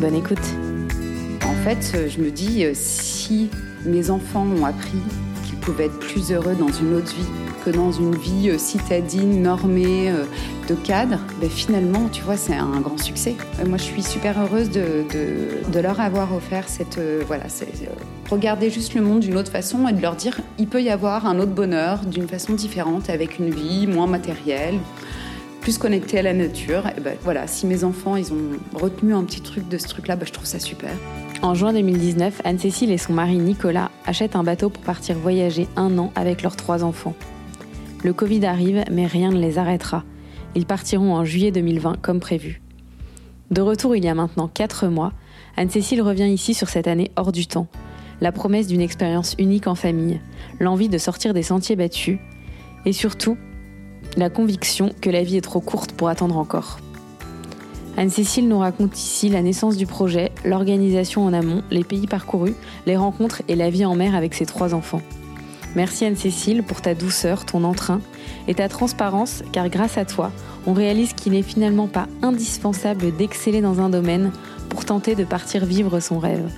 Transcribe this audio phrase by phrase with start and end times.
[0.00, 0.38] Bonne écoute.
[1.44, 3.50] En fait, euh, je me dis, euh, si
[3.84, 5.00] mes enfants ont appris
[5.44, 7.26] qu'ils pouvaient être plus heureux dans une autre vie
[7.64, 10.12] que dans une vie euh, citadine, normée,
[10.68, 13.34] de cadre, ben finalement, tu vois, c'est un grand succès.
[13.66, 15.04] Moi, je suis super heureuse de,
[15.72, 17.00] de, leur avoir offert cette...
[17.26, 17.46] voilà,
[18.30, 21.26] regarder juste le monde d'une autre façon et de leur dire, il peut y avoir
[21.26, 24.78] un autre bonheur d'une façon différente, avec une vie moins matérielle,
[25.68, 26.84] plus à la nature.
[26.96, 30.16] Et ben, voilà, si mes enfants ils ont retenu un petit truc de ce truc-là,
[30.16, 30.90] ben, je trouve ça super.
[31.42, 35.98] En juin 2019, Anne-Cécile et son mari Nicolas achètent un bateau pour partir voyager un
[35.98, 37.14] an avec leurs trois enfants.
[38.02, 40.04] Le Covid arrive, mais rien ne les arrêtera.
[40.54, 42.62] Ils partiront en juillet 2020 comme prévu.
[43.50, 45.12] De retour il y a maintenant quatre mois,
[45.56, 47.66] Anne-Cécile revient ici sur cette année hors du temps.
[48.22, 50.20] La promesse d'une expérience unique en famille,
[50.60, 52.18] l'envie de sortir des sentiers battus
[52.86, 53.36] et surtout
[54.16, 56.78] la conviction que la vie est trop courte pour attendre encore.
[57.96, 62.54] Anne-Cécile nous raconte ici la naissance du projet, l'organisation en amont, les pays parcourus,
[62.86, 65.02] les rencontres et la vie en mer avec ses trois enfants.
[65.74, 68.00] Merci Anne-Cécile pour ta douceur, ton entrain
[68.46, 70.30] et ta transparence, car grâce à toi,
[70.66, 74.32] on réalise qu'il n'est finalement pas indispensable d'exceller dans un domaine
[74.68, 76.48] pour tenter de partir vivre son rêve.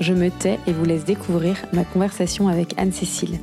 [0.00, 3.38] Je me tais et vous laisse découvrir ma conversation avec Anne-Cécile.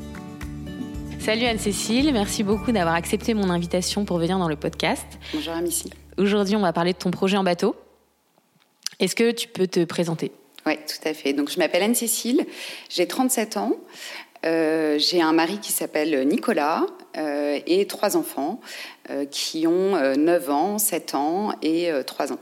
[1.20, 5.06] Salut Anne-Cécile, merci beaucoup d'avoir accepté mon invitation pour venir dans le podcast.
[5.34, 5.90] Bonjour Amici.
[6.18, 7.76] Aujourd'hui, on va parler de ton projet en bateau.
[9.00, 10.32] Est-ce que tu peux te présenter?
[10.66, 11.34] Oui, tout à fait.
[11.34, 12.46] Donc, je m'appelle Anne-Cécile,
[12.90, 13.74] j'ai 37 ans.
[14.46, 16.86] Euh, j'ai un mari qui s'appelle Nicolas
[17.18, 18.60] euh, et trois enfants
[19.10, 22.40] euh, qui ont 9 ans, 7 ans et 3 ans.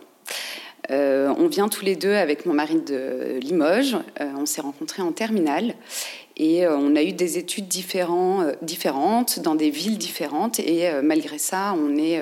[0.90, 3.98] on vient tous les deux avec mon mari de Limoges.
[4.20, 5.76] on s'est rencontrés en terminale
[6.38, 10.60] et euh, on a eu des études euh, différentes dans des villes différentes.
[10.60, 12.22] Et euh, malgré ça, on, est,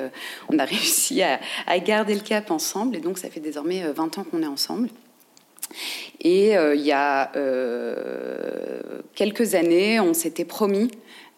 [0.49, 1.39] on a réussi à,
[1.79, 2.95] garder le cap ensemble.
[2.95, 4.89] Et donc, ça fait désormais 20 ans qu'on est ensemble.
[6.21, 7.31] Et il y a
[9.15, 10.91] quelques années, on s'était promis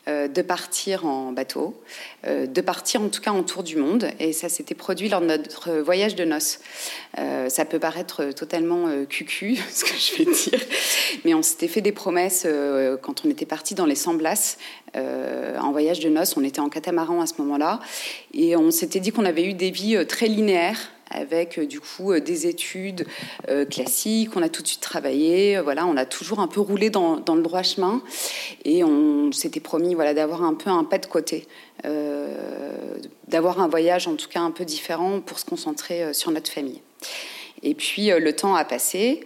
[0.08, 1.74] de partir en bateau,
[2.28, 4.08] euh, de partir en tout cas en tour du monde.
[4.20, 6.60] Et ça s'était produit lors de notre voyage de noces.
[7.18, 10.60] Euh, ça peut paraître totalement cucu, ce que je vais dire,
[11.24, 12.48] mais on s'était fait des promesses
[13.02, 14.58] quand on était parti dans les Samblas
[14.96, 16.38] en voyage de noces.
[16.38, 17.80] On était en catamaran à ce moment-là.
[18.34, 22.12] Et on s'était dit qu'on avait eu des vies très linéaires avec euh, du coup
[22.12, 23.06] euh, des études
[23.50, 24.36] euh, classiques.
[24.36, 25.60] On a tout de suite travaillé.
[25.60, 28.02] Voilà, on a toujours un peu roulé dans, le droit chemin
[28.64, 31.48] et on s'était promis voilà d'avoir un peu un pas de côté,
[33.28, 36.82] d'avoir un voyage en tout cas un peu différent pour se concentrer sur notre famille.
[37.64, 39.22] Et puis le temps a passé,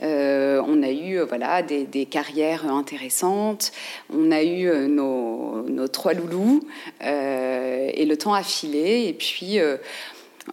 [0.00, 3.72] on a eu voilà des, carrières intéressantes,
[4.12, 6.60] on a eu nos, trois loulous
[7.00, 9.06] et le temps a filé.
[9.08, 9.58] Et puis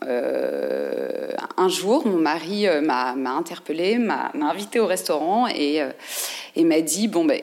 [0.01, 5.89] un jour, mon mari euh, m'a interpellé, m'a invité au restaurant et, euh,
[6.55, 7.41] et m'a dit bon ben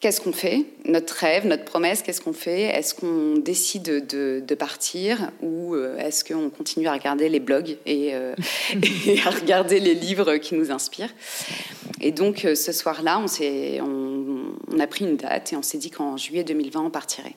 [0.00, 0.66] qu'est-ce qu'on fait?
[0.84, 2.62] Notre rêve, notre promesse, qu'est-ce qu'on fait?
[2.62, 8.08] Est-ce qu'on décide de, partir ou est-ce qu'on continue à regarder les blogs et,
[9.06, 11.14] et, à regarder les livres qui nous inspirent?
[12.02, 15.90] Et donc ce soir-là, on, on, on a pris une date et on s'est dit
[15.90, 17.36] qu'en juillet 2020, on partirait.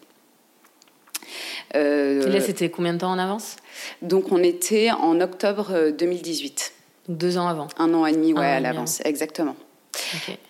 [1.75, 3.57] Euh, et là, c'était combien de temps en avance?
[4.01, 6.73] Donc, on était en octobre 2018.
[6.73, 9.55] Euh, deux ans avant Un an et demi, ouais, à l'avance, exactement.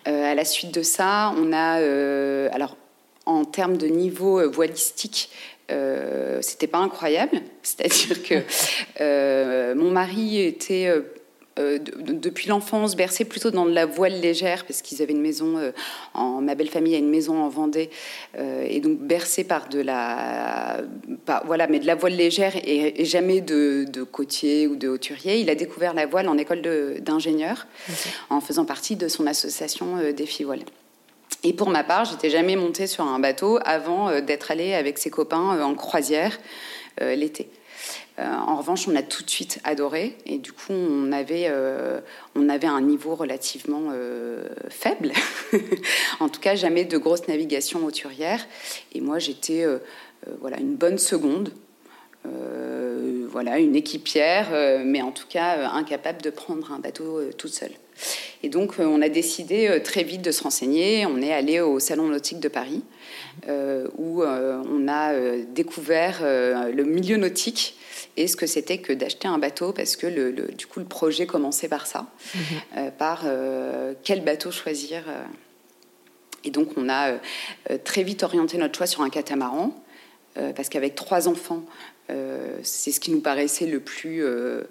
[0.06, 1.74] Euh, à la suite de ça, on a.
[2.52, 2.76] alors,
[3.26, 5.30] en termes de niveau voilistique,
[5.70, 7.40] euh, c'était pas incroyable.
[7.62, 10.92] C'est-à-dire que mon mari était
[11.58, 15.58] euh, depuis l'enfance bercé plutôt dans de la voile légère parce qu'ils avaient une maison
[15.58, 15.72] euh,
[16.14, 17.90] en ma belle famille a une maison en Vendée
[18.38, 20.82] euh, et donc bercé par de la
[21.46, 25.40] voilà mais de la voile légère et, jamais de, de, côtier ou de hauturier.
[25.40, 26.62] Il a découvert la voile en école
[27.00, 27.66] d'ingénieur
[28.30, 30.64] en faisant partie de son association des filles voiles
[31.44, 35.10] et pour ma part, j'étais jamais montée sur un bateau avant d'être allée avec ses
[35.10, 36.38] copains en croisière
[37.00, 37.48] l'été.
[38.18, 42.00] Euh, en revanche, on a tout de suite adoré et du coup, on avait, euh,
[42.34, 45.12] on avait un niveau relativement euh, faible.
[46.20, 48.44] en tout cas, jamais de grosse navigation hauturière.
[48.92, 49.64] Et moi, j'étais
[50.40, 51.52] voilà, une bonne seconde.
[53.30, 54.48] voilà, une équipière,
[54.84, 57.72] mais en tout cas incapable de prendre un bateau toute seule.
[58.42, 61.06] Et donc, on a décidé très vite de se renseigner.
[61.06, 62.82] On est allé au Salon nautique de Paris,
[63.98, 65.12] où on a
[65.52, 67.76] découvert le milieu nautique
[68.16, 71.26] et ce que c'était que d'acheter un bateau, parce que le, du coup, le projet
[71.26, 72.90] commençait par ça, mhm.
[72.92, 73.24] par
[74.04, 75.04] quel bateau choisir.
[76.44, 77.14] Et donc, on a
[77.84, 79.74] très vite orienté notre choix sur un catamaran.
[80.38, 81.97] Euh, parce qu'avec trois enfants, euh,
[82.62, 84.62] c'est ce qui nous paraissait le plus euh,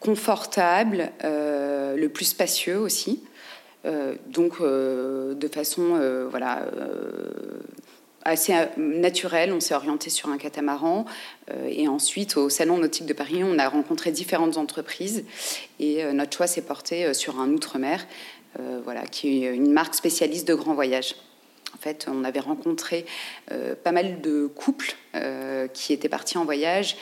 [0.00, 3.22] confortable, le plus spacieux aussi.
[4.28, 6.00] donc, de façon
[6.30, 6.64] voilà,
[8.24, 11.04] assez naturelle, on s'est orienté sur un catamaran.
[11.66, 15.24] et ensuite, au Salon Nautique de Paris, on a rencontré différentes entreprises.
[15.78, 18.06] Et notre choix s'est porté sur un Outre-mer,
[18.84, 21.14] voilà, qui est une marque spécialiste de grands voyages.
[21.74, 23.06] En fait, on avait rencontré
[23.52, 26.96] euh, pas mal de couples euh, qui étaient partis en voyage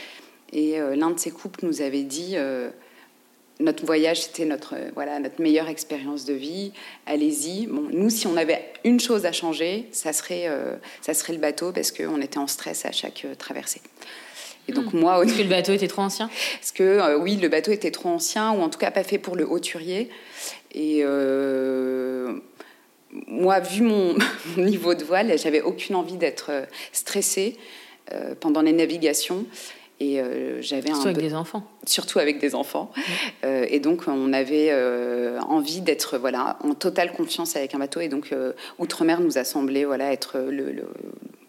[0.53, 2.37] et euh, l'un de ces couples nous avait dit
[3.61, 6.73] notre voyage c'était notre voilà notre meilleure expérience de vie.
[7.07, 7.67] Allez-y.
[7.67, 10.49] Bon, nous, si on avait une chose à changer, ça serait
[11.01, 13.81] ça serait le bateau parce qu'on était en stress à chaque traversée.
[14.69, 15.01] Et donc hmm.
[15.01, 16.31] moi, parce que le bateau était trop ancien?
[16.61, 19.35] Parce que oui, le bateau était trop ancien ou en tout cas pas fait pour
[19.35, 20.09] le hauturier.
[20.73, 21.03] Et
[23.27, 24.15] moi, vu mon,
[24.57, 27.57] niveau de voile, j'avais aucune envie d'être euh, stressée
[28.13, 29.45] euh, pendant les navigations.
[30.01, 31.65] Et euh, j'avais surtout avec des enfants.
[31.85, 32.93] Surtout avec des enfants.
[33.43, 34.73] et donc, on avait
[35.41, 37.99] envie d'être voilà, en totale confiance avec un bateau.
[37.99, 38.33] Et donc,
[38.79, 40.73] Outre-mer nous a semblé voilà, être le,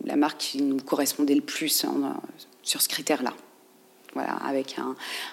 [0.03, 2.19] la marque qui nous correspondait le plus hein,
[2.63, 3.35] sur ce critère-là.
[4.15, 4.77] Voilà, avec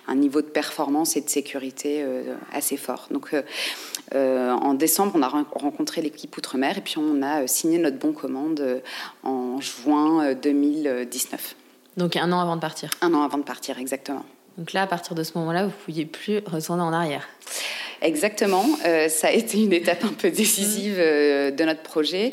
[0.06, 2.04] un, niveau de performance et de sécurité
[2.52, 3.08] assez fort.
[3.10, 3.34] Donc,
[4.14, 7.98] euh, en décembre, on a rencontré l'équipe Outre-mer et puis on a euh, signé notre
[7.98, 8.80] bon commande euh,
[9.22, 11.56] en juin 2019.
[11.96, 14.24] Donc un an avant de partir Un an avant de partir, exactement.
[14.58, 17.26] Donc là, à partir de ce moment-là, vous ne pouviez plus retourner en arrière
[18.02, 18.64] Exactement.
[19.08, 22.28] ça a été une étape un peu décisive de notre projet,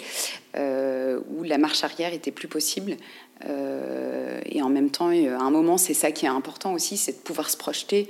[0.56, 2.98] où la marche arrière était plus possible.
[3.46, 7.18] Et en même temps, à un moment, c'est ça qui est important aussi, c'est de
[7.18, 8.08] pouvoir se projeter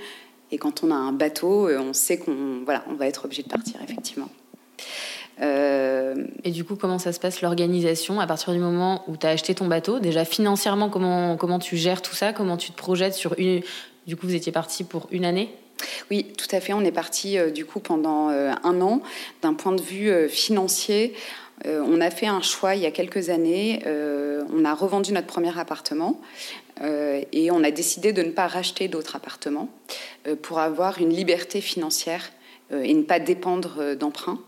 [0.54, 3.42] et quand on a un bateau, euh, on sait qu'on voilà, on va être obligé
[3.42, 4.30] de partir, effectivement.
[5.42, 9.26] Euh, et du coup, comment ça se passe l'organisation à partir du moment où tu
[9.26, 9.98] as acheté ton bateau?
[9.98, 12.34] Déjà financièrement, comment, comment tu gères tout ça?
[12.34, 13.62] Comment tu te projettes sur une...
[14.06, 15.50] Du coup, vous étiez parti pour une année?
[16.12, 16.74] Oui, tout à fait.
[16.74, 19.02] On est parti euh, du coup pendant un an.
[19.42, 21.16] D'un point de vue financier,
[21.66, 23.82] on a fait un choix il y a quelques années.
[23.86, 26.20] on a revendu notre premier appartement
[26.82, 29.70] et on a décidé de ne pas racheter d'autres appartements.
[30.28, 32.32] Euh, pour avoir une liberté financière
[32.72, 34.40] euh, et ne pas dépendre euh, d'emprunts.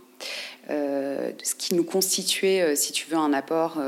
[0.69, 3.79] ce qui nous constituait, si tu veux, un apport.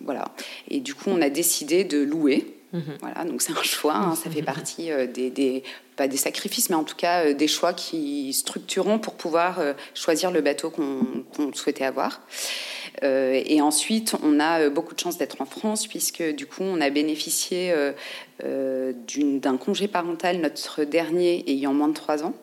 [0.00, 0.24] voilà.
[0.68, 2.61] Et du coup, on a décidé de louer.
[2.72, 2.98] Mhm.
[3.00, 4.14] Voilà, donc c'est un choix, hein.
[4.14, 4.46] ça fait mhm.
[4.46, 5.62] partie des,
[5.96, 9.60] pas des sacrifices, mais en tout cas des choix qui structurons pour pouvoir
[9.94, 12.20] choisir le bateau qu'on souhaitait avoir.
[13.02, 16.62] Euh, et ensuite, on a euh, beaucoup de chance d'être en France, puisque du coup,
[16.62, 17.74] on a bénéficié
[18.44, 22.34] euh, d'un congé parental, notre dernier ayant moins de trois ans,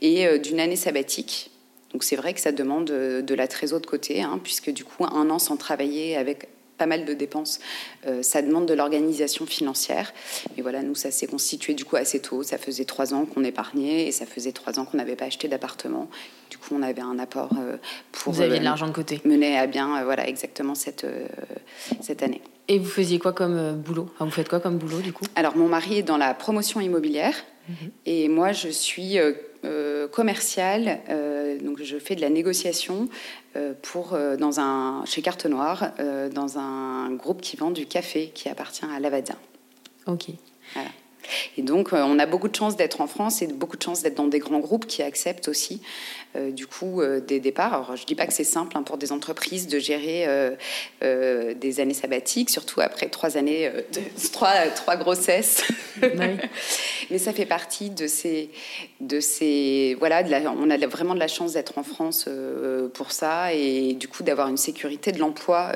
[0.00, 1.50] et d'une année sabbatique.
[1.92, 5.04] Donc c'est vrai que ça demande de la trésor de côté, hein, puisque du coup,
[5.04, 6.48] un an sans travailler avec
[6.78, 7.60] pas mal de dépenses.
[8.06, 10.14] Euh, ça demande de l'organisation financière.
[10.56, 12.42] Et voilà, nous, ça s'est constitué du coup assez tôt.
[12.42, 15.48] Ça faisait trois ans qu'on épargnait et ça faisait trois ans qu'on n'avait pas acheté
[15.48, 16.08] d'appartement.
[16.50, 17.76] Du coup, on avait un apport euh,
[18.12, 18.32] pour.
[18.32, 19.20] Vous aviez de l'argent de côté.
[19.24, 21.06] Euh, mener à bien, voilà, exactement cette,
[22.00, 22.40] cette année.
[22.68, 24.08] Et vous faisiez quoi comme boulot?
[24.20, 25.24] Vous faites quoi comme boulot du coup?
[25.36, 27.34] Alors, mon mari est dans la promotion immobilière
[27.68, 27.90] mhm.
[28.06, 29.18] et moi, je suis
[30.10, 31.00] commerciale.
[31.62, 33.08] donc, je fais de la négociation
[33.58, 37.86] euh, pour, euh, dans un, chez Carte Noire, euh, dans un groupe qui vend du
[37.86, 39.34] café qui appartient à Lavazza.
[40.06, 40.26] Ok.
[41.56, 44.16] Et donc, on a beaucoup de chance d'être en France et beaucoup de chance d'être
[44.16, 45.80] dans des grands groupes qui acceptent aussi,
[46.36, 47.74] du coup, des départs.
[47.74, 50.26] Alors, je ne dis pas que c'est simple hein, pour des entreprises de gérer
[51.00, 53.70] des années sabbatiques, surtout après trois années,
[54.32, 55.62] trois, trois grossesses.
[57.10, 58.50] Mais ça fait partie de ces,
[59.00, 60.22] de ces, voilà,
[60.58, 64.22] on a vraiment de la chance d'être en France euh, pour ça et du coup
[64.22, 65.72] d'avoir une sécurité de l'emploi.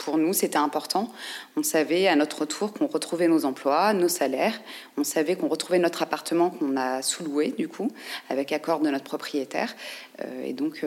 [0.00, 1.10] Euh, pour nous, c'était important.
[1.56, 4.60] On savait à notre retour qu'on retrouvait nos emplois, nos salaires.
[4.96, 7.90] On savait qu'on retrouvait notre appartement qu'on a sous-loué, du coup,
[8.28, 9.74] avec accord de notre propriétaire.
[10.20, 10.84] Euh, et donc,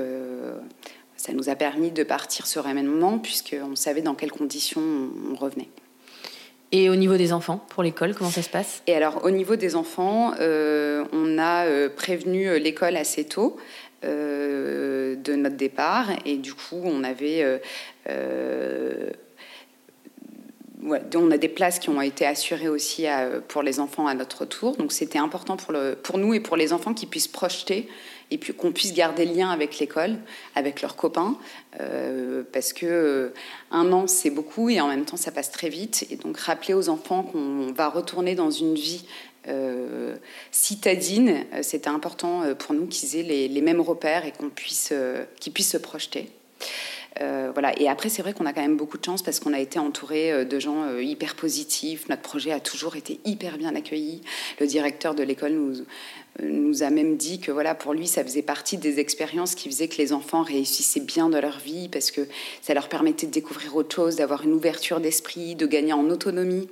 [1.16, 4.82] ça nous a permis de partir sereinement, puisqu'on savait dans quelles conditions
[5.32, 5.70] on revenait.
[6.76, 8.82] Et au niveau des enfants, pour l'école, comment ça se passe?
[8.88, 13.58] Et alors, au niveau des enfants, euh, on a euh, prévenu euh, l'école assez tôt
[14.04, 16.08] de notre départ.
[16.26, 17.62] Et du coup, on avait
[21.16, 23.06] on a des places qui ont été assurées aussi
[23.48, 24.76] pour les enfants à notre tour.
[24.76, 27.88] Donc c'était important pour, le, pour nous et pour les enfants qu'ils puissent projeter
[28.32, 30.18] et puis qu'on puisse garder lien avec l'école,
[30.56, 31.38] avec leurs copains,
[31.80, 33.34] euh, parce que euh,
[33.70, 36.08] un an c'est beaucoup et en même temps ça passe très vite.
[36.10, 39.06] Et donc rappeler aux enfants qu'on va retourner dans une vie
[39.48, 40.16] euh,
[40.52, 44.94] citadine, c'était important pour nous qu'ils aient les, mêmes repères et qu'on puisse,
[45.40, 46.30] qu'ils puissent se projeter.
[47.22, 47.80] Euh, voilà.
[47.80, 49.78] Et après, c'est vrai qu'on a quand même beaucoup de chance parce qu'on a été
[49.78, 52.10] entouré euh, de gens euh, hyper positifs.
[52.10, 54.22] Notre projet a toujours été hyper bien accueilli.
[54.60, 55.76] Le directeur de l'école nous,
[56.42, 59.88] nous a même dit que voilà, pour lui, ça faisait partie des expériences qui faisaient
[59.88, 62.22] que les enfants réussissaient bien dans leur vie parce que
[62.62, 66.68] ça leur permettait de découvrir autre chose, d'avoir une ouverture d'esprit, de gagner en autonomie.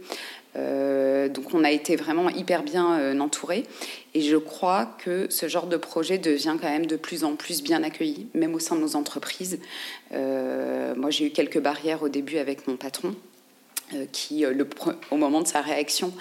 [0.58, 3.66] Euh, donc on a été vraiment hyper bien euh, entouré
[4.14, 7.64] et je crois que ce genre de projet devient quand même de plus en plus
[7.64, 9.60] bien accueilli, même au sein de nos entreprises.
[10.14, 13.16] Euh, moi j'ai eu quelques barrières au début avec mon patron
[14.14, 14.66] qui, le,
[15.12, 16.14] au moment de sa réaction,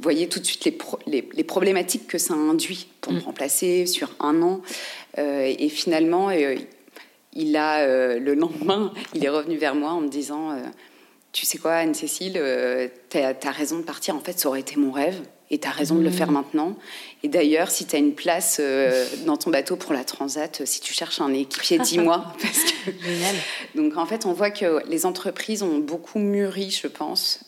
[0.00, 0.66] voyait tout de suite
[1.06, 3.22] les, les, problématiques que ça induit pour me mm.
[3.22, 4.60] remplacer sur un an.
[5.16, 6.30] et finalement,
[7.32, 10.54] il a, le lendemain, il est revenu vers moi en me disant
[11.32, 14.16] tu sais quoi, Anne-Cécile, euh, tu as, raison de partir.
[14.16, 15.20] En fait, ça aurait été mon rêve.
[15.52, 16.34] Et tu as raison de le faire mmh.
[16.34, 16.76] maintenant.
[17.24, 20.64] Et d'ailleurs, si tu as une place euh, dans ton bateau pour la transat, euh,
[20.64, 22.24] si tu cherches un équipier, dis-moi.
[23.02, 23.34] Génial.
[23.74, 27.44] Donc, en fait, on voit que les entreprises ont beaucoup mûri, je pense,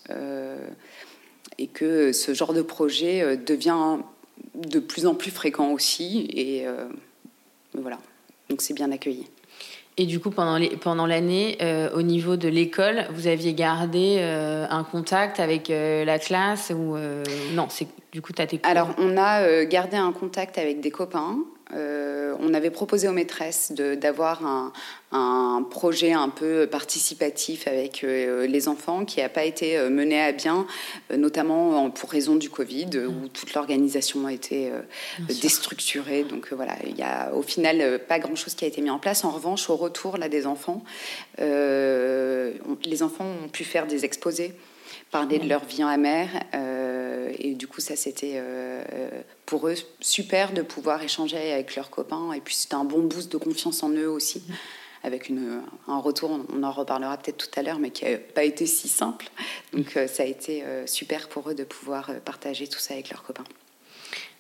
[1.59, 3.99] et que ce genre de projet devient
[4.57, 6.29] de plus en plus fréquent aussi.
[6.35, 6.67] Et
[7.75, 8.01] voilà.
[8.51, 9.27] Donc, c'est bien accueilli.
[10.03, 11.07] Et du coup, pendant l'année, pendant
[11.63, 16.73] euh, au niveau de l'école, vous aviez gardé euh, un contact avec euh, la classe
[16.77, 16.97] ou
[17.55, 20.91] non C'est du coup, tu as tes Alors, on a gardé un contact avec des
[20.91, 21.37] copains.
[21.75, 28.69] Euh, on avait proposé aux maîtresses d'avoir un, projet un peu participatif avec euh, les
[28.69, 30.67] enfants qui n'a pas été euh, mené à bien,
[31.17, 33.29] notamment pour raison du Covid, où mm.
[33.31, 34.71] toute l'organisation a été
[35.41, 36.25] déstructurée.
[36.25, 39.25] Donc voilà, il n'y a au final pas grand-chose qui a été mis en place.
[39.25, 40.83] En revanche, au retour là, des enfants,
[41.39, 44.55] les enfants ont pu faire des exposés
[45.13, 46.29] parler de leur vie en mer.
[46.55, 48.83] Euh, et du coup, ça, c'était euh,
[49.47, 52.33] pour eux super de pouvoir échanger avec leurs copains.
[52.33, 54.43] Et puis, c'était un bon boost de confiance en eux aussi.
[55.05, 58.45] Avec une, un retour, on en reparlera peut-être tout à l'heure, mais qui n'a pas
[58.45, 59.29] été si simple.
[59.73, 63.23] Donc, euh, ça a été super pour eux de pouvoir partager tout ça avec leurs
[63.23, 63.45] copains.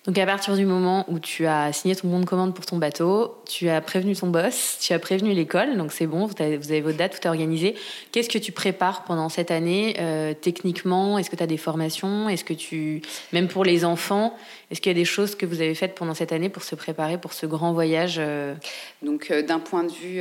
[0.06, 2.76] Donc à partir du moment où tu as signé ton bon de commande pour ton
[2.76, 6.56] bateau, tu as prévenu ton boss, tu as prévenu l'école, donc c'est bon, vous avez,
[6.56, 7.76] vous avez votre date, tout est organisé.
[8.10, 11.18] Qu'est-ce que tu prépares pendant cette année euh, techniquement?
[11.18, 12.28] Est-ce que tu as des formations?
[12.28, 13.00] Est-ce que tu,
[13.32, 14.36] même pour les enfants,
[14.72, 16.74] est-ce qu'il y a des choses que vous avez faites pendant cette année pour se
[16.74, 18.56] préparer pour ce grand voyage euh?
[19.02, 20.20] Donc euh, d'un point de vue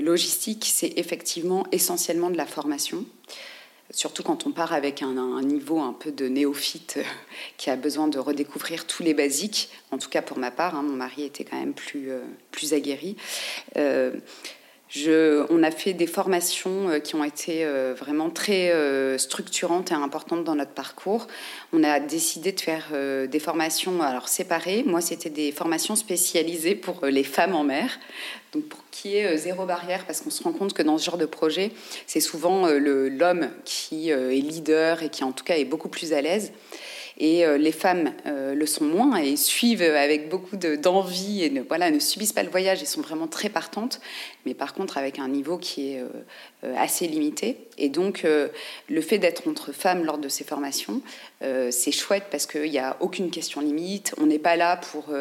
[0.00, 3.04] logistique, c'est effectivement essentiellement de la formation
[3.96, 7.02] surtout quand on part avec un, niveau un peu de néophyte euh,
[7.56, 9.70] qui a besoin de redécouvrir tous les basiques.
[9.90, 12.20] En tout cas pour ma part, hein, mon mari était quand même plus, euh,
[12.52, 13.16] plus aguerri.
[15.06, 17.66] Euh, on a fait des formations qui ont été
[17.98, 18.72] vraiment très
[19.18, 21.26] structurantes et importantes dans notre parcours.
[21.72, 22.92] On a décidé de faire
[23.28, 24.84] des formations alors séparées.
[24.86, 27.98] Moi, c'était des formations spécialisées pour les femmes en mer.
[28.52, 31.18] Donc pour qui est zéro barrière, parce qu'on se rend compte que dans ce genre
[31.18, 31.72] de projet,
[32.06, 36.22] c'est souvent l'homme qui est leader et qui en tout cas est beaucoup plus à
[36.22, 36.52] l'aise.
[37.18, 41.62] Et euh, les femmes euh, le sont moins et suivent avec beaucoup d'envie et ne,
[41.62, 44.00] voilà, ne subissent pas le voyage et sont vraiment très partantes,
[44.44, 47.68] mais par contre avec un niveau qui est euh, assez limité.
[47.78, 48.26] Et donc
[48.88, 51.02] le fait d'être entre femmes lors de ces formations,
[51.42, 55.14] c'est chouette parce qu'il n'y a aucune question limite, on n'est pas là pour,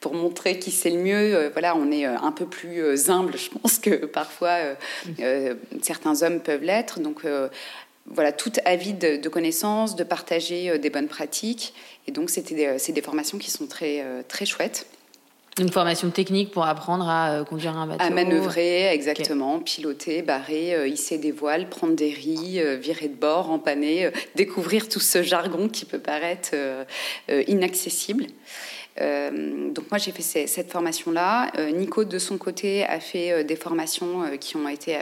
[0.00, 3.78] pour montrer qui c'est le mieux, voilà, on est un peu plus humble, je pense
[3.78, 4.56] que parfois
[5.82, 7.00] certains hommes peuvent l'être.
[7.00, 7.22] Donc
[8.10, 11.74] voilà, tout avide de connaissances, de partager euh, des bonnes pratiques.
[12.06, 14.86] Et donc, c'était c'est des formations qui sont très, euh, très chouettes.
[15.58, 18.02] Une formation technique pour apprendre à euh, conduire un bateau.
[18.02, 24.10] À manœuvrer, exactement, piloter, barrer, hisser des voiles, prendre des riz, virer de bord, empanner,
[24.36, 26.54] découvrir tout ce jargon qui peut paraître
[27.48, 28.26] inaccessible.
[28.96, 31.50] donc moi j'ai fait cette formation-là.
[31.72, 34.98] Nico de son côté a fait des formations qui ont été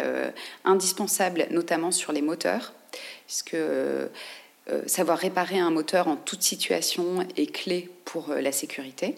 [0.64, 2.72] indispensables, notamment sur les moteurs
[3.28, 9.16] puisque euh, savoir réparer un moteur en toute situation est clé pour euh, la sécurité.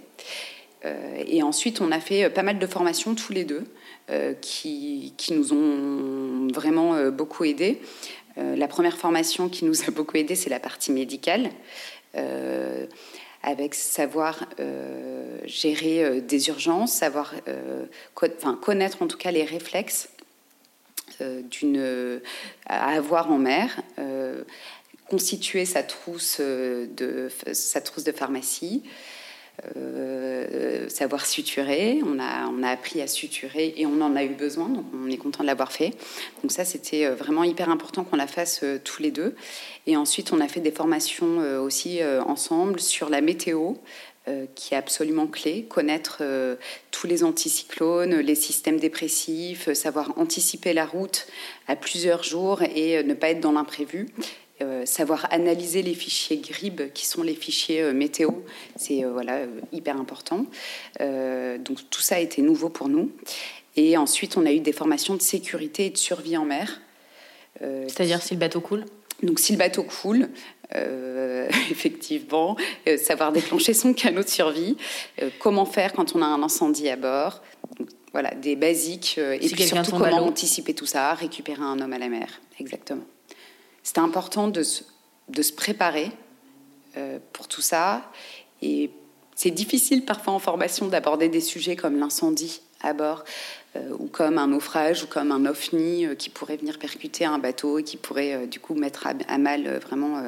[0.85, 3.65] Euh, et ensuite, on a fait pas mal de formations tous les deux
[4.41, 7.81] qui, qui, nous ont vraiment beaucoup aidés.
[8.37, 11.49] la première formation qui nous a beaucoup aidés, c'est la partie médicale
[13.45, 14.49] avec savoir
[15.45, 17.33] gérer des urgences, savoir
[18.61, 20.09] connaître en tout cas les réflexes
[22.67, 23.83] à avoir en mer,
[25.09, 28.83] constituer sa trousse de, sa trousse de pharmacie,
[29.77, 32.01] euh, savoir suturer.
[32.05, 35.09] On a, on a appris à suturer et on en a eu besoin, donc on
[35.11, 35.93] est content de l'avoir fait.
[36.43, 39.35] Donc ça, c'était euh, vraiment hyper important qu'on la fasse euh, tous les deux.
[39.87, 43.75] Et ensuite, on a fait des formations aussi ensemble sur la météo,
[44.55, 45.65] qui est absolument clé.
[45.65, 46.23] Connaître
[46.91, 51.27] tous les anticyclones, les systèmes dépressifs, savoir anticiper la route
[51.67, 54.09] à plusieurs jours et ne pas être dans l'imprévu.
[54.63, 58.31] Euh, savoir analyser les fichiers GRIB, qui sont les fichiers euh, météo,
[58.77, 59.41] c'est euh, voilà,
[59.73, 60.45] hyper important.
[60.99, 63.11] donc tout ça a été nouveau pour nous.
[63.77, 66.83] Et ensuite, on a eu des formations de sécurité et de survie en mer.
[67.61, 68.85] C'est-à-dire si le bateau coule?
[69.23, 70.29] Donc si le bateau coule,
[71.71, 72.57] effectivement,
[72.99, 74.77] savoir déclencher son canot de survie,
[75.39, 77.43] comment faire quand on a un incendie à bord,
[78.13, 82.09] voilà, des basiques, et puis surtout comment anticiper tout ça, récupérer un homme à la
[82.09, 83.05] mer, exactement.
[83.83, 84.85] C'était important de se,
[85.29, 86.11] de se préparer
[86.97, 88.11] euh, pour tout ça.
[88.63, 88.91] Et
[89.35, 93.25] c'est difficile parfois en formation d'aborder des sujets comme l'incendie à bord,
[93.77, 97.39] euh, ou comme un naufrage, ou comme un ovni euh, qui pourrait venir percuter un
[97.39, 100.23] bateau et qui pourrait du coup mettre à, mal vraiment,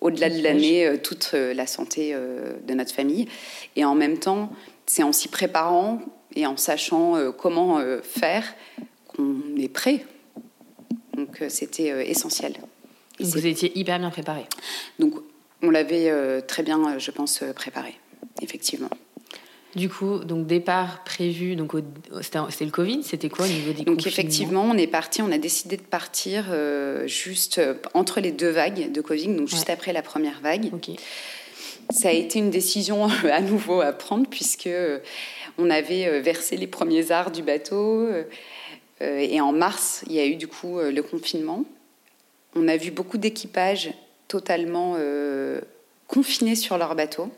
[0.00, 3.28] au-delà de l'année, toute la santé de notre famille.
[3.76, 4.50] Et en même temps,
[4.86, 6.00] c'est en s'y préparant
[6.34, 8.44] et en sachant comment faire
[9.08, 10.04] qu'on est prêt
[11.18, 12.54] donc euh, c'était euh, essentiel.
[13.18, 14.46] vous étiez hyper bien préparé.
[14.98, 15.14] Donc
[15.62, 17.96] on l'avait euh, très bien, je pense, préparé,
[18.40, 18.90] effectivement.
[19.78, 21.72] Du coup, donc départ prévu, donc
[22.20, 25.38] c'était le Covid, c'était quoi au niveau des Donc effectivement, on est parti, on a
[25.38, 26.46] décidé de partir
[27.06, 27.60] juste
[27.94, 30.70] entre les deux vagues de Covid, donc juste après la première vague.
[31.90, 34.68] Ça a été une décision à nouveau à prendre puisque
[35.56, 38.08] on avait versé les premiers arts du bateau.
[39.00, 41.64] Euh, et en mars, il y a eu du coup euh, le confinement.
[42.54, 43.92] On a vu beaucoup d'équipages
[44.26, 45.60] totalement euh,
[46.06, 47.30] confinés sur leur bateau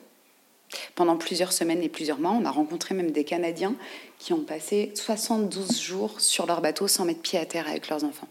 [0.94, 2.33] pendant plusieurs semaines et plusieurs mois.
[2.33, 3.74] On a rencontré même des Canadiens
[4.18, 8.04] qui ont passé 72 jours sur leur bateau sans mettre pied à terre avec leurs
[8.04, 8.28] enfants.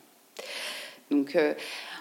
[1.11, 1.37] Donc,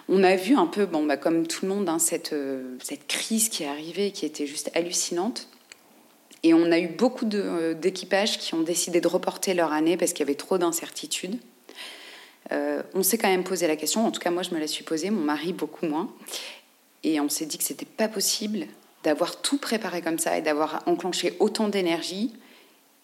[0.07, 2.35] on a vu un peu, bon, bah, comme tout le monde, hein, cette,
[2.81, 5.47] cette crise qui est arrivée, qui était juste hallucinante.
[6.43, 10.13] Et on a eu beaucoup euh, d'équipages qui ont décidé de reporter leur année parce
[10.13, 11.37] qu'il y avait trop d'incertitudes.
[12.51, 14.67] Euh, on s'est quand même posé la question, en tout cas moi je me la
[14.67, 16.11] suis posée, mon mari beaucoup moins.
[17.03, 18.67] Et on s'est dit que c'était pas possible
[19.03, 22.33] d'avoir tout préparé comme ça et d'avoir enclenché autant d'énergie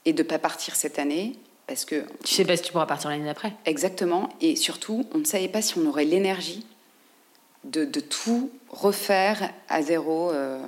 [0.05, 1.33] et de pas partir cette année
[1.67, 3.53] parce que tu sais pas si tu pourras partir l'année d'après.
[3.65, 4.29] Exactement.
[4.39, 6.63] Et surtout, on ne savait pas si on aurait l'énergie
[7.63, 10.29] de, tout refaire à zéro.
[10.31, 10.59] Euh,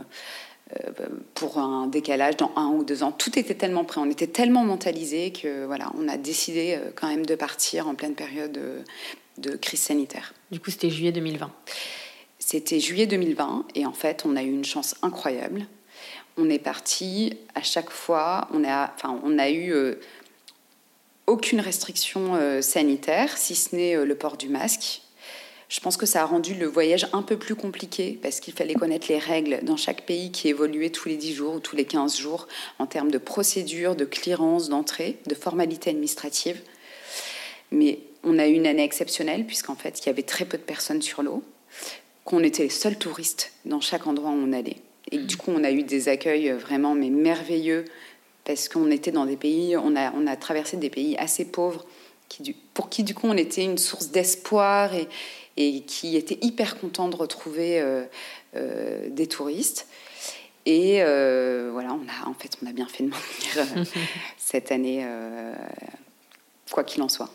[0.75, 3.13] euh, pour un décalage dans un ou deux ans.
[3.13, 7.07] Tout était tellement prêt, on était tellement mentalisé que voilà, on a décidé euh, quand
[7.07, 8.81] même de partir en pleine période euh,
[9.37, 10.33] de, crise sanitaire.
[10.51, 11.49] Du coup, c'était juillet 2020.
[12.49, 15.67] C'était juillet 2020 et en fait, on a eu une chance incroyable.
[16.37, 19.75] On est parti à chaque fois, on a, enfin, on a eu
[21.25, 25.01] aucune restriction sanitaire, si ce n'est le port du masque.
[25.67, 28.75] Je pense que ça a rendu le voyage un peu plus compliqué parce qu'il fallait
[28.75, 31.83] connaître les règles dans chaque pays qui évoluait tous les 10 jours ou tous les
[31.83, 32.47] 15 jours
[32.79, 36.61] en termes de procédure, de clearance, d'entrée, de formalités administratives.
[37.71, 40.63] Mais on a eu une année exceptionnelle puisqu'en fait, il y avait très peu de
[40.63, 41.43] personnes sur l'eau,
[42.27, 44.75] qu'on était les seuls touristes dans chaque endroit où on allait.
[45.11, 47.85] Et du coup, on a eu des accueils vraiment mais merveilleux
[48.43, 51.85] parce qu'on était dans des pays, on a, on a traversé des pays assez pauvres
[52.27, 55.07] qui, pour qui du coup on était une source d'espoir et,
[55.55, 58.03] et qui était hyper content de retrouver euh,
[58.57, 59.87] euh, des touristes.
[60.65, 63.85] Et euh, voilà, on a, en fait, on a bien fait de maintenir
[64.37, 65.07] cette année,
[66.71, 67.29] quoi qu'il en soit.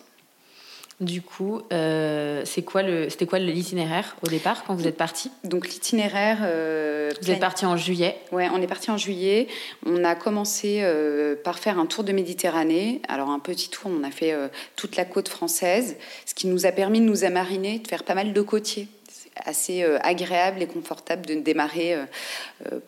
[1.03, 5.33] Du coup, euh, c'est quoi le, c'était quoi l'itinéraire au départ quand vous êtes parti?
[5.43, 6.39] Donc l'itinéraire.
[6.43, 8.17] Euh, vous êtes parti en juillet.
[8.31, 9.49] Ouais, on est parti en juillet.
[9.85, 13.03] On a commencé euh, par faire un tour de Méditerranée.
[13.09, 14.33] Alors un petit tour, on a fait
[14.77, 18.15] toute la côte française, ce qui nous a permis de nous amariner, de faire pas
[18.15, 18.87] mal de côtiers.
[19.09, 21.97] C'est assez agréable et confortable de démarrer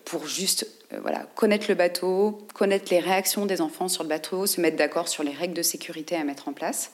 [0.04, 0.68] pour juste
[1.02, 5.08] voilà, connaître le bateau, connaître les réactions des enfants sur le bateau, se mettre d'accord
[5.08, 6.92] sur les règles de sécurité à mettre en place.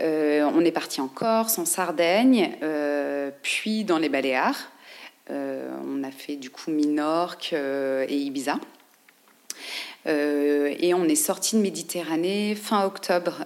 [0.00, 4.70] Euh, on est parti en Corse, en Sardaigne, euh, puis dans les Baléares.
[5.30, 8.58] Euh, on a fait du coup Minorque et Ibiza.
[10.06, 13.44] et on est sorti de Méditerranée fin octobre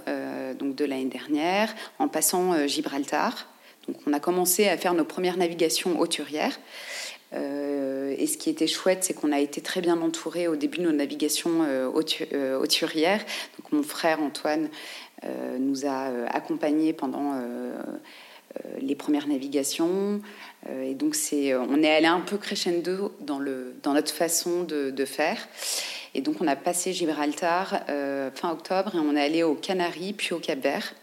[0.59, 3.47] donc de l'année dernière, en passant Gibraltar.
[3.89, 6.59] Donc on a commencé à faire nos premières navigations hauturières.
[8.19, 10.85] Et ce qui était chouette, c'est qu'on a été très bien entouré au début de
[10.85, 13.25] nos navigations hauturières.
[13.59, 14.69] Donc mon frère Antoine
[15.59, 17.35] nous a accompagnés pendant
[18.81, 20.21] les premières navigations.
[20.83, 25.49] et donc c'est, on est allé un peu crescendo dans, notre façon de, faire.
[26.15, 27.81] Et donc on a passé Gibraltar
[28.35, 30.95] fin octobre et on est allé aux Canaries puis au Cap Vert.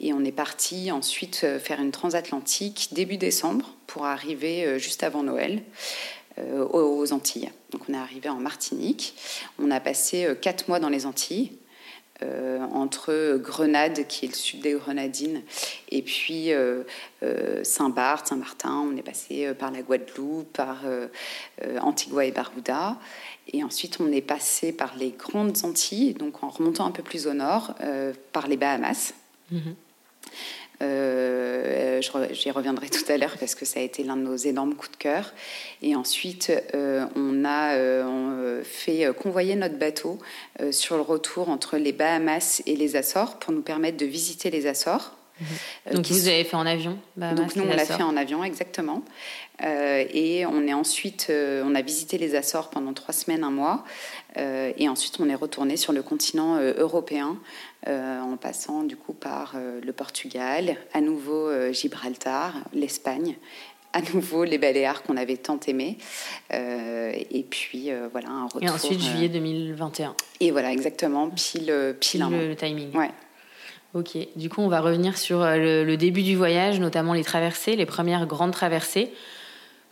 [0.00, 5.02] Et on est parti ensuite euh, faire une transatlantique début décembre pour arriver euh, juste
[5.02, 5.62] avant Noël
[6.38, 7.50] euh, aux Antilles.
[7.70, 9.14] Donc on est arrivé en Martinique.
[9.58, 11.52] On a passé quatre mois dans les Antilles.
[12.72, 15.42] entre Grenade, qui est le sud des Grenadines,
[15.90, 16.52] et puis
[17.62, 18.88] Saint-Barth, Saint-Martin.
[18.90, 20.78] On est passé par la Guadeloupe, par
[21.80, 22.96] Antigua et Barbuda.
[23.52, 27.26] Et ensuite, on est passé par les Grandes Antilles, donc en remontant un peu plus
[27.26, 27.74] au nord,
[28.32, 29.12] par les Bahamas.
[29.50, 29.74] Mhm.
[30.82, 32.00] Euh,
[32.32, 34.92] j'y reviendrai tout à l'heure parce que ça a été l'un de nos énormes coups
[34.92, 35.32] de cœur.
[35.82, 40.18] Et ensuite, euh, on a euh, fait convoyer notre bateau
[40.70, 44.66] sur le retour entre les Bahamas et les Açores pour nous permettre de visiter les
[44.66, 45.16] Açores.
[45.40, 45.94] Mhm.
[45.96, 49.02] Donc vous avez fait en avion Donc nous, on l'a fait en avion, exactement.
[49.60, 53.84] et on est ensuite, on a visité les Açores pendant trois semaines, un mois.
[54.36, 57.36] et ensuite, on est retourné sur le continent européen
[57.86, 63.36] euh, en passant du coup par euh, le Portugal, à nouveau euh, Gibraltar, l'Espagne,
[63.92, 65.98] à nouveau les Baléares qu'on avait tant aimés.
[66.50, 68.62] et puis voilà, un retour.
[68.62, 70.14] Et ensuite juillet 2021.
[70.40, 72.96] Et voilà, exactement, pile, pile, un le, le, timing.
[72.96, 73.10] Ouais.
[73.92, 77.86] Ok, du coup on va revenir sur le, début du voyage, notamment les traversées, les
[77.86, 79.12] premières grandes traversées.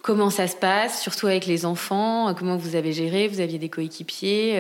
[0.00, 2.34] Comment ça se passe, surtout avec les enfants?
[2.34, 3.28] Comment vous avez géré?
[3.28, 4.56] Vous aviez des coéquipiers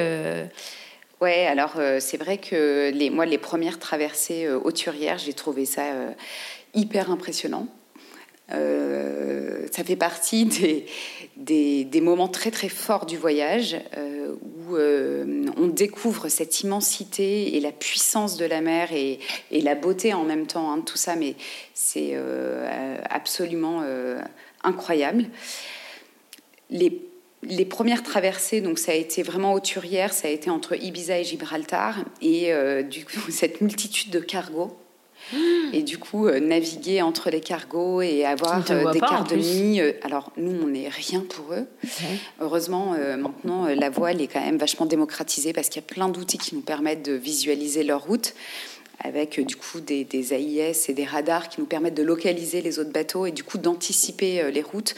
[1.22, 5.66] Ouais, alors euh, c'est vrai que les, moi, les premières traversées euh, hauturières, j'ai trouvé
[5.66, 6.10] ça euh,
[6.74, 7.68] hyper impressionnant.
[8.48, 10.46] ça fait partie
[11.36, 18.36] des, moments très très forts du voyage où on découvre cette immensité et la puissance
[18.36, 19.20] de la mer et,
[19.52, 21.36] la beauté en même temps hein, de tout ça, mais
[21.72, 22.16] c'est
[23.08, 23.84] absolument
[24.64, 25.26] incroyable.
[27.42, 31.24] Les premières traversées, donc ça a été vraiment auturière, ça a été entre Ibiza et
[31.24, 34.76] Gibraltar, et euh, du coup cette multitude de cargos.
[35.32, 35.72] Hmm.
[35.72, 39.80] Et du coup, euh, naviguer entre les cargos et avoir euh, des quarts de nuit.
[40.02, 41.66] alors, nous, on n'est rien pour eux.
[42.40, 46.38] Heureusement, maintenant, la voile est quand même vachement démocratisée parce qu'il y a plein d'outils
[46.38, 48.34] qui nous permettent de visualiser leur route
[49.02, 52.92] avec du coup des, AIS et des radars qui nous permettent de localiser les autres
[52.92, 54.94] bateaux et du coup d'anticiper euh, les routes.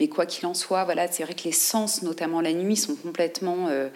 [0.00, 2.96] Mais quoi qu'il en soit, voilà, c'est vrai que les sens, notamment la nuit, sont
[2.96, 3.88] complètement euh,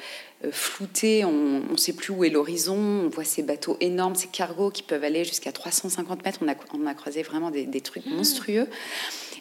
[0.45, 1.25] euh, floutés.
[1.25, 2.77] On ne sait plus où est l'horizon.
[2.77, 6.41] On voit ces bateaux énormes, ces cargos qui peuvent aller jusqu'à 350 mètres.
[6.43, 8.19] On a, on a croisé vraiment des, trucs mmh.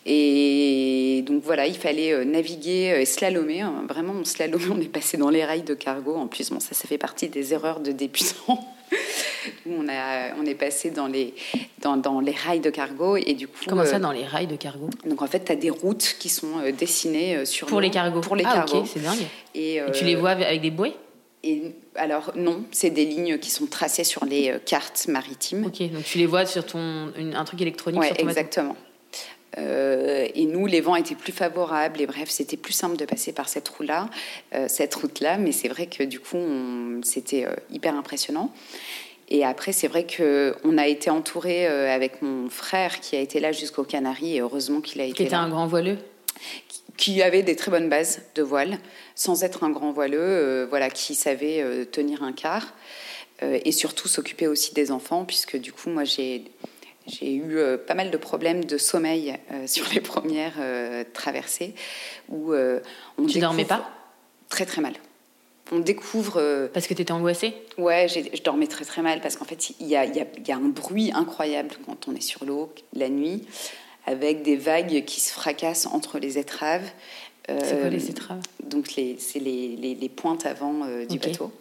[0.05, 3.61] Et donc voilà, il fallait naviguer et slalomer.
[3.61, 3.85] Hein.
[3.89, 6.15] Vraiment, on slalomait, on est passé dans les rails de cargo.
[6.15, 8.63] En plus, bon, ça, ça fait partie des erreurs de débutants
[9.69, 11.33] on, a, on est passé dans les,
[11.81, 13.17] dans, dans, les rails de cargo.
[13.17, 14.89] Et du coup, Comment ça, euh, dans les rails de cargo?
[15.05, 17.89] Donc, en fait, tu as des routes qui sont euh, dessinées euh, sur Pour les
[17.89, 18.85] cargos Pour les ah, cargos.
[18.85, 19.25] c'est dingue.
[19.53, 20.93] Et, tu les vois avec des bouées?
[21.43, 25.65] et, alors non, c'est des lignes qui sont tracées sur les cartes maritimes.
[25.65, 28.01] Ok, donc tu les vois sur ton un truc électronique.
[28.01, 28.75] Oui, sur exactement.
[29.57, 33.47] Et nous, les vents étaient plus favorables et bref, c'était plus simple de passer par
[33.47, 34.09] cette route-là,
[34.67, 35.37] cette route-là.
[35.37, 36.37] Mais c'est vrai que du coup,
[37.03, 38.51] c'était hyper impressionnant.
[39.29, 43.39] Et après, c'est vrai qu'on a été entouré euh, avec mon frère qui a été
[43.39, 45.97] là jusqu'aux Canaries, et heureusement qu'il a été qui était un grand voileux
[46.97, 48.77] qui avait des très bonnes bases de voile,
[49.15, 52.73] sans être un grand voileux, euh, voilà, qui savait euh, tenir un quart,
[53.41, 56.45] et surtout s'occuper aussi des enfants, puisque du coup, moi, j'ai
[57.07, 59.37] j'ai eu pas mal de problèmes de sommeil
[59.67, 60.57] sur les premières
[61.13, 61.75] traversées,
[62.29, 63.89] où on tu dormais pas?
[64.49, 64.93] Très très mal
[65.71, 66.35] on découvre.
[66.37, 67.53] Euh, parce que tu étais angoissée?
[67.77, 70.55] Ouais, je dormais très très mal parce qu'en fait, il y a, y, y a,
[70.55, 73.43] un bruit incroyable quand on est sur l'eau la nuit,
[74.05, 76.87] avec des vagues qui se fracassent entre les étraves.
[77.47, 78.41] c'est quoi les euh, étraves?
[78.63, 81.51] Donc, c'est les, les, les, pointes avant euh, du bateau.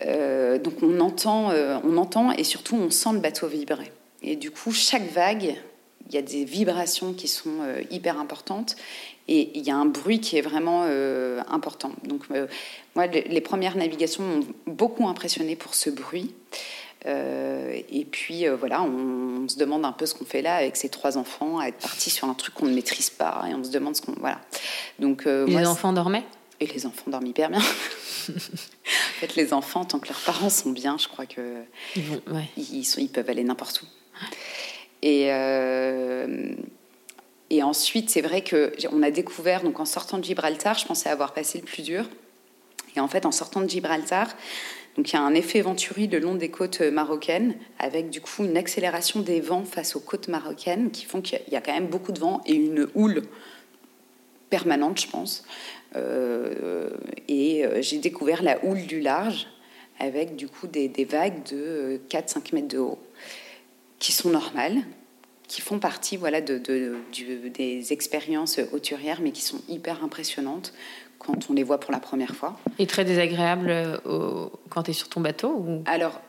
[0.00, 1.52] donc, on entend,
[1.84, 3.92] on entend et surtout, on sent le bateau vibrer.
[4.24, 5.56] Et du coup, chaque vague,
[6.08, 7.58] il y a des vibrations qui sont
[7.90, 8.76] hyper importantes
[9.26, 11.92] et il y a un bruit qui est vraiment euh, important.
[12.04, 12.46] Donc, euh,
[12.94, 16.34] moi, les, premières navigations m'ont beaucoup impressionné pour ce bruit.
[17.06, 20.90] Euh, et puis, voilà, on, se demande un peu ce qu'on fait là avec ces
[20.90, 23.44] trois enfants, à être partis sur un truc qu'on ne maîtrise pas.
[23.50, 24.12] Et on se demande ce qu'on.
[24.12, 24.40] Voilà.
[24.98, 26.24] Donc, les enfants dormaient?
[26.60, 27.58] Et les enfants dorment hyper bien.
[28.28, 28.32] en
[29.20, 31.62] fait, les enfants, tant que leurs parents sont bien, je crois que
[32.56, 33.86] ils, sont, ils peuvent aller n'importe où.
[35.02, 35.30] Et
[37.50, 41.32] et ensuite, c'est vrai qu'on a découvert, donc en sortant de Gibraltar, je pensais avoir
[41.32, 42.08] passé le plus dur.
[42.96, 44.28] Et en fait, en sortant de Gibraltar,
[44.96, 48.44] donc il y a un effet venturi le long des côtes marocaines, avec du coup
[48.44, 51.86] une accélération des vents face aux côtes marocaines, qui font qu'il y a quand même
[51.86, 53.22] beaucoup de vent et une houle
[54.50, 55.44] permanente, je pense.
[55.96, 56.90] Euh,
[57.28, 59.48] et euh, j'ai découvert la houle du large,
[60.00, 62.98] avec du coup des vagues de 4-5 mètres de haut,
[64.04, 64.82] qui sont normales,
[65.48, 66.60] qui font partie voilà, de,
[67.48, 70.74] des expériences hauturières, mais qui sont hyper impressionnantes
[71.18, 72.58] quand on les voit pour la première fois.
[72.78, 75.82] Et très désagréables euh, quand tu es sur ton bateau ou...
[75.86, 76.20] Alors,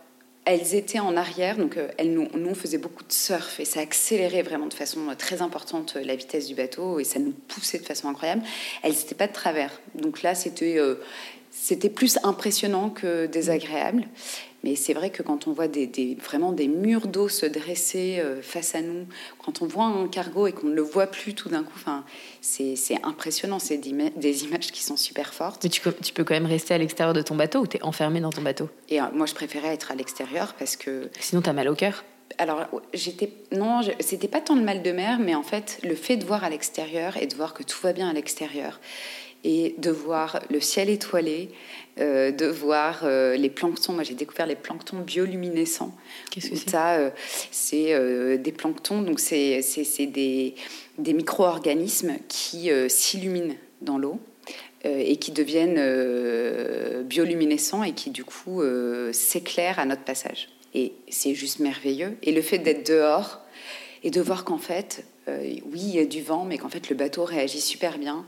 [0.45, 3.65] elles étaient en arrière, donc euh, elles, nous, nous, on faisait beaucoup de surf et
[3.65, 7.33] ça accélérait vraiment de façon euh, très importante la vitesse du bateau et ça nous
[7.49, 8.43] poussait de façon incroyable.
[8.83, 10.79] Elles n'étaient pas de travers, donc là c'était
[11.51, 14.07] c'était plus impressionnant que désagréable.
[14.65, 18.41] Mais c'est vrai que quand on voit des, vraiment des murs d'eau se dresser euh,
[18.41, 19.06] face à nous,
[19.38, 21.78] quand on voit un cargo et qu'on ne le voit plus tout d'un coup,
[22.41, 23.60] c'est impressionnant.
[23.60, 25.63] C'est des images qui sont super fortes.
[25.63, 27.84] Mais tu, tu peux quand même rester à l'extérieur de ton bateau ou tu es
[27.84, 28.67] enfermé dans ton bateau?
[28.89, 31.12] Et euh, moi, je préférais être à l'extérieur parce que.
[31.19, 32.04] Sinon, tu as mal au cœur
[32.38, 36.17] alors, j'étais non, c'était pas tant le mal de mer, mais en fait, le fait
[36.17, 38.82] de voir à l'extérieur et de voir que tout va bien à l'extérieur,
[39.45, 41.49] et de voir le ciel étoilé,
[41.99, 43.93] euh, de voir euh, les planctons.
[43.93, 45.95] Moi, j'ai découvert les planctons bioluminescents.
[46.31, 47.10] Qu'est-ce que c'est euh,
[47.51, 49.62] C'est des planctons, donc c'est
[50.08, 50.55] des,
[50.97, 54.19] des micro-organismes qui s'illuminent dans l'eau
[54.84, 58.62] et qui deviennent bioluminescents et qui, du coup,
[59.12, 60.49] s'éclairent à notre passage.
[60.73, 62.17] Et c'est juste merveilleux.
[62.23, 63.41] Et le fait d'être dehors
[64.03, 66.95] et de voir qu'en fait, oui, il y a du vent, mais qu'en fait, le
[66.95, 68.25] bateau réagit super bien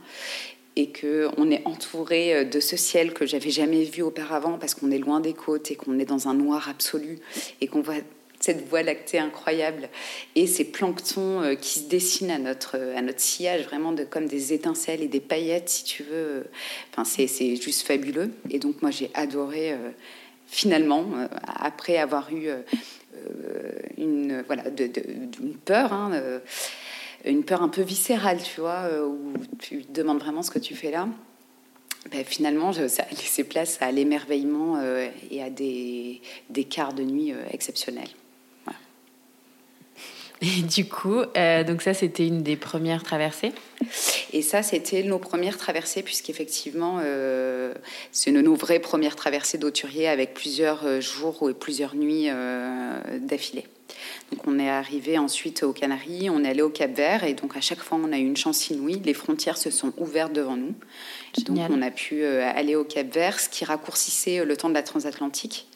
[0.78, 4.92] et qu'on est entouré euh, de ce ciel que j'avais jamais vu auparavant parce qu'on
[4.92, 7.18] est loin des côtes et qu'on est dans un noir absolu
[7.60, 7.96] et qu'on voit
[8.38, 9.88] cette voie lactée incroyable
[10.36, 14.04] et ces planctons euh, qui se dessinent à notre, euh, à notre sillage, vraiment de,
[14.04, 16.44] comme des étincelles et des paillettes, si tu veux.
[16.92, 18.30] Enfin, c'est juste fabuleux.
[18.48, 19.74] Et donc, moi, j'ai adoré,
[20.46, 21.06] finalement,
[21.46, 22.48] après avoir eu
[23.96, 24.88] une, voilà, de,
[25.40, 26.40] une peur, hein,
[27.24, 30.58] une peur un peu viscérale, tu vois, euh, où tu te demandes vraiment ce que
[30.58, 31.08] tu fais là.
[32.10, 37.02] Ben, finalement, ça a laissé place à l'émerveillement euh, et à des, des quarts de
[37.02, 38.08] nuit euh, exceptionnels.
[40.40, 41.22] Et du coup,
[41.66, 43.52] donc ça, c'était une des premières traversées
[44.32, 47.00] Et ça, c'était nos premières traversées, puisqu'effectivement,
[48.12, 52.28] c'est une, nos vraies premières traversées d'Auturier avec plusieurs jours et plusieurs nuits
[53.20, 53.66] d'affilée.
[54.30, 57.56] Donc on est arrivé ensuite aux Canaries, on est allé au Cap Vert et donc
[57.56, 60.56] à chaque fois on a eu une chance inouïe, les frontières se sont ouvertes devant
[60.56, 60.74] nous.
[61.46, 64.68] Donc on a pu euh, aller au Cap Vert, ce qui raccourcissait euh, le temps
[64.68, 65.66] de la transatlantique.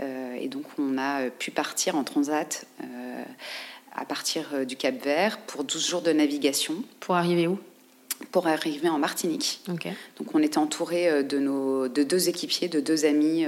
[0.00, 2.66] Euh, et donc on a pu partir en transat
[4.00, 6.74] à partir du Cap Vert pour 12 jours de navigation.
[7.00, 7.58] Pour arriver où?
[8.32, 9.60] Pour arriver en Martinique.
[9.66, 13.46] Donc on était entouré de, nos, de deux équipiers, de deux amis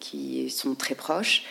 [0.00, 1.44] qui sont très proches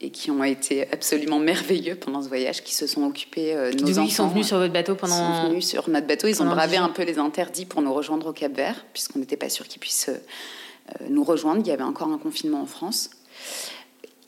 [0.00, 3.90] et qui ont été absolument merveilleux pendant ce voyage, qui se sont occupés euh, nos
[3.90, 4.04] enfants.
[4.04, 5.14] Ils sont venus sur votre bateau pendant.
[5.14, 6.26] Ils sont venus sur notre bateau.
[6.26, 9.36] Ils ont bravé un peu les interdits pour nous rejoindre au Cap Vert, puisqu'on n'était
[9.36, 11.60] pas sûr qu'ils puissent euh, nous rejoindre.
[11.60, 13.10] Il y avait encore un confinement en France.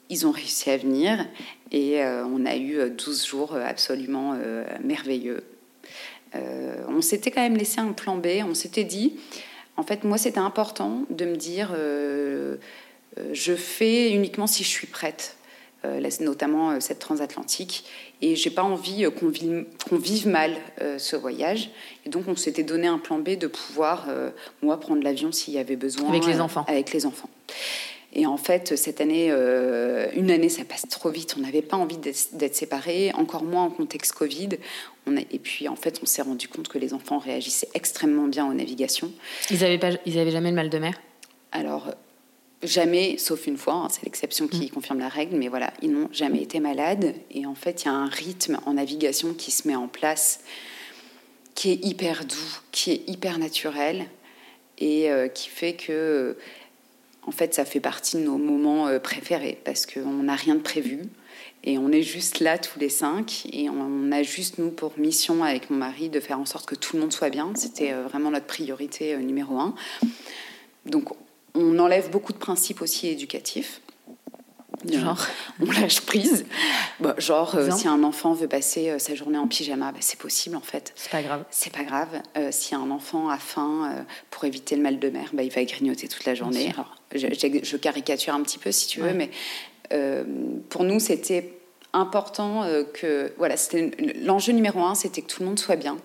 [0.08, 1.26] Ils ont réussi à venir
[1.70, 4.36] et euh, on a eu 12 jours absolument
[4.82, 5.44] merveilleux.
[6.34, 8.26] on s'était quand même laissé un plan B.
[8.46, 9.14] On s'était dit,
[9.76, 11.74] en fait, moi, c'était important de me dire,
[13.32, 15.36] je fais uniquement si je suis prête.
[15.84, 17.84] Euh, notamment euh, cette transatlantique.
[18.20, 20.54] Et j'ai pas envie euh, qu'on vive, vive, mal
[20.98, 21.70] ce voyage.
[22.06, 24.06] Et donc, on s'était donné un plan B de pouvoir,
[24.62, 26.08] moi, prendre l'avion s'il y avait besoin.
[26.08, 26.64] Avec les enfants.
[26.68, 27.28] Avec les enfants.
[28.12, 29.30] Et en fait, cette année,
[30.14, 31.34] une année, ça passe trop vite.
[31.38, 34.50] On n'avait pas envie d'être séparés, encore moins en contexte Covid.
[35.06, 38.28] On a, et puis, en fait, on s'est rendu compte que les enfants réagissaient extrêmement
[38.28, 39.10] bien aux navigations.
[39.50, 41.00] Ils n'avaient pas, ils avaient jamais le mal de mer?
[41.52, 41.88] Alors,
[42.62, 44.70] Jamais, sauf une fois, hein, c'est l'exception qui mm.
[44.70, 47.14] confirme la règle, mais voilà, ils n'ont jamais été malades.
[47.32, 50.40] Et en fait, il y a un rythme en navigation qui se met en place,
[51.56, 54.06] qui est hyper doux, qui est hyper naturel,
[54.78, 56.36] et euh, qui fait que,
[57.26, 60.60] en fait, ça fait partie de nos moments euh, préférés, parce qu'on n'a rien de
[60.60, 61.02] prévu.
[61.64, 65.44] Et on est juste là tous les cinq, et on a juste, nous, pour mission
[65.44, 67.52] avec mon mari, de faire en sorte que tout le monde soit bien.
[67.54, 69.74] C'était euh, vraiment notre priorité numéro un.
[70.86, 71.10] Donc,
[71.54, 73.81] on enlève beaucoup de principes aussi éducatifs.
[74.90, 75.26] Genre,
[75.60, 76.44] on lâche prise.
[77.00, 80.18] Bah, genre, euh, si un enfant veut passer euh, sa journée en pyjama, bah, c'est
[80.18, 80.92] possible en fait.
[80.96, 81.44] C'est pas grave.
[81.50, 82.08] C'est pas grave.
[82.36, 85.64] Euh, si un enfant a faim pour éviter le mal de mer, bah, il va
[85.64, 86.72] grignoter toute la journée.
[86.74, 89.30] Alors, je, caricature un petit peu si tu veux, mais
[90.68, 91.58] pour nous, c'était
[91.92, 93.90] important que voilà, c'était
[94.22, 95.98] l'enjeu numéro un, c'était que tout le monde soit bien.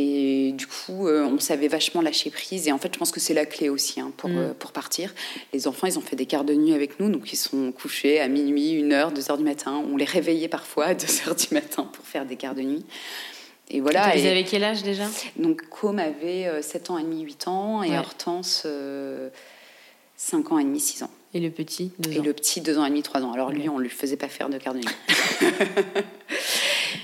[0.00, 2.68] Et du coup, on savait vachement lâcher prise.
[2.68, 4.54] Et en fait, je pense que c'est la clé aussi hein, pour, mm.
[4.56, 5.12] pour partir.
[5.52, 7.10] Les enfants, ils ont fait des quarts de nuit avec nous.
[7.10, 9.82] Donc, ils sont couchés à minuit, 1h, 2h du matin.
[9.92, 12.84] On les réveillait parfois à 2h du matin pour faire des quarts de nuit.
[13.70, 14.16] Et voilà.
[14.16, 15.04] Ils avaient quel âge déjà?
[15.36, 17.82] Donc, Com avait 7 ans et demi, 8 ans.
[17.82, 18.68] Et Hortense,
[20.16, 21.10] 5 ans et demi, 6 ans.
[21.34, 23.32] Et le petit Et le petit, 2 ans et demi, 3 ans.
[23.32, 24.86] Alors, lui, on ne lui faisait pas faire de quarts de nuit.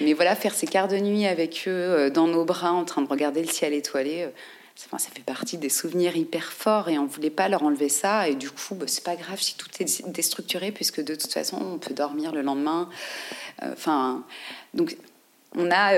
[0.00, 3.02] Mais voilà, faire ces quarts de nuit avec eux euh, dans nos bras en train
[3.02, 4.28] de regarder le ciel étoilé, euh,
[4.76, 8.28] ça fait partie des souvenirs hyper forts et on voulait pas leur enlever ça.
[8.28, 11.58] Et du coup, bah, c'est pas grave si tout est déstructuré puisque de toute façon,
[11.60, 12.88] on peut dormir le lendemain.
[13.62, 14.24] Euh, enfin,
[14.74, 14.96] donc
[15.56, 15.92] on a,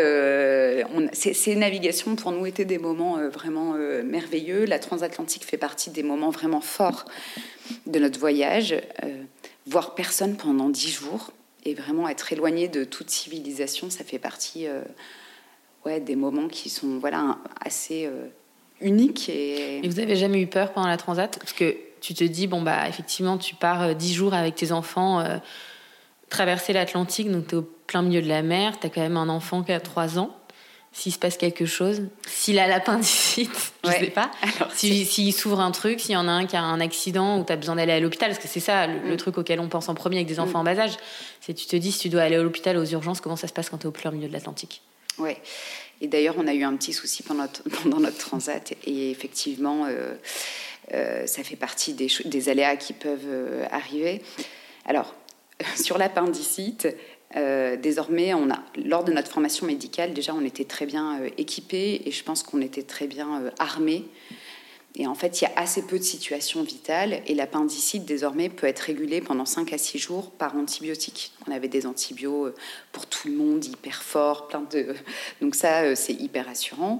[1.14, 3.72] ces, navigations pour nous étaient des moments vraiment
[4.05, 4.66] merveilleux.
[4.66, 7.07] La transatlantique fait partie des moments vraiment forts
[7.87, 8.77] de notre voyage.
[9.66, 11.33] voir personne pendant dix jours,
[11.67, 14.83] et vraiment être éloigné de toute civilisation, ça fait partie euh,
[15.85, 18.29] ouais, des moments qui sont voilà, assez euh,
[18.81, 19.29] uniques.
[19.29, 19.81] Et...
[19.85, 21.37] vous n'avez jamais eu peur pendant la transat?
[21.39, 24.71] Parce que tu te dis, bon, bah, effectivement, tu pars euh, dix jours avec tes
[24.71, 25.25] enfants,
[26.31, 29.17] traverser l'Atlantique, donc tu es au plein milieu de la mer, tu as quand même
[29.17, 30.37] un enfant qui a trois ans
[30.97, 33.51] s'il se passe quelque chose, s'il a l'appendicite,
[33.85, 34.31] je ne sais pas,
[34.75, 37.53] s'il s'ouvre un truc, s'il y en a un qui a un accident ou tu
[37.53, 39.17] as besoin d'aller à l'hôpital, parce que c'est ça le, mm.
[39.19, 40.69] truc auquel on pense en premier avec des enfants mm.
[40.69, 40.97] en bas âge,
[41.43, 43.53] c'est tu te dis si tu dois aller à l'hôpital aux urgences, comment ça se
[43.53, 44.81] passe quand tu es au plein milieu de l'Atlantique?
[45.19, 45.33] Oui,
[46.01, 49.85] et d'ailleurs on a eu un petit souci pendant notre, pendant notre transat, et effectivement
[49.85, 50.15] euh,
[50.95, 54.23] euh, ça fait partie des, des aléas qui peuvent euh, arriver.
[54.87, 55.15] Alors,
[55.77, 56.89] sur l'appendicite,
[57.35, 58.33] euh, désormais,
[58.85, 62.43] lors de notre formation médicale, déjà, on était très bien euh, équipés et je pense
[62.43, 64.05] qu'on était très bien euh, armés.
[64.99, 68.67] Et en fait, il y a assez peu de situations vitales et l'appendicite, désormais, peut
[68.67, 71.33] être régulé pendant 5 à 6 jours par antibiotiques.
[71.47, 72.57] On avait des antibiotiques
[72.93, 74.95] pour tout le monde, hyper forts, plein de...
[75.43, 76.99] Donc ça, c'est hyper rassurant.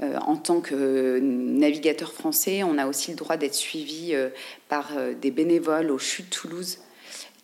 [0.00, 4.14] en tant que navigateur français, on a aussi le droit d'être suivi
[4.70, 6.78] par des bénévoles au CHU de Toulouse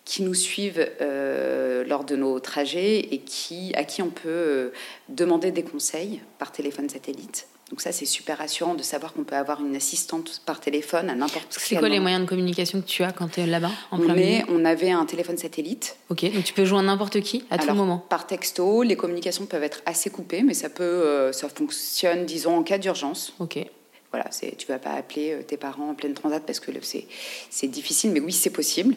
[0.04, 4.72] qui nous suivent euh, lors de nos trajets et qui, à qui on peut euh,
[5.08, 7.46] demander des conseils par téléphone satellite.
[7.70, 11.14] Donc ça, c'est super rassurant de savoir qu'on peut avoir une assistante par téléphone à
[11.14, 13.70] n'importe quel C'est quoi les moyens de communication que tu as quand tu es là-bas
[13.92, 15.96] en on, est, on avait un téléphone satellite.
[16.08, 19.62] Ok, donc tu peux joindre n'importe qui à tout moment Par texto, les communications peuvent
[19.62, 23.34] être assez coupées, mais ça, peut, euh, ça fonctionne, disons, en cas d'urgence.
[23.38, 23.64] Ok.
[24.10, 28.18] Voilà, tu vas pas appeler tes parents en pleine transat parce que c'est difficile, mais
[28.18, 28.96] oui, c'est possible.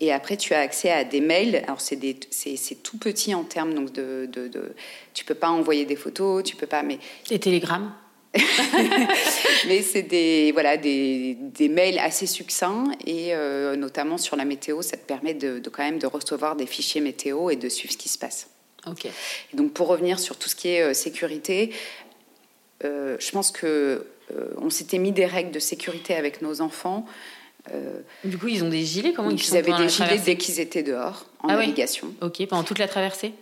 [0.00, 1.56] Et après, tu as accès à des mails.
[1.66, 1.96] Alors, c'est,
[2.82, 4.74] tout petit en termes donc de, de, de,
[5.14, 6.82] Tu peux pas envoyer des photos, tu peux pas.
[6.82, 7.92] Mais des télégrammes.
[9.66, 14.82] mais c'est des voilà des, des, mails assez succincts et euh, notamment sur la météo,
[14.82, 17.98] ça te permet de, quand même de recevoir des fichiers météo et de suivre ce
[17.98, 18.50] qui se passe.
[18.86, 19.08] Ok.
[19.54, 21.72] donc pour revenir sur tout ce qui est euh, sécurité,
[22.84, 24.06] euh, je pense que
[24.60, 27.06] on s'était mis des règles de sécurité avec nos enfants.
[27.72, 30.60] Euh, du coup, ils ont des gilets Comment ils, ils avaient des gilets dès qu'ils
[30.60, 32.12] étaient dehors, en ah navigation.
[32.22, 33.32] Ok, pendant toute la traversée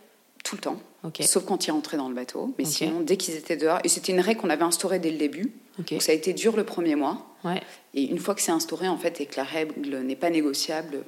[0.44, 0.80] Tout le temps.
[1.20, 2.54] Sauf quand ils rentraient dans le bateau.
[2.58, 3.78] Mais sinon, dès qu'ils étaient dehors.
[3.84, 5.52] Et c'était une règle qu'on avait instaurée dès le début.
[5.78, 7.26] Donc ça a été dur le premier mois.
[7.44, 7.60] Ouais.
[7.94, 11.04] Et une fois que c'est instauré, en fait, et que la règle n'est pas négociable,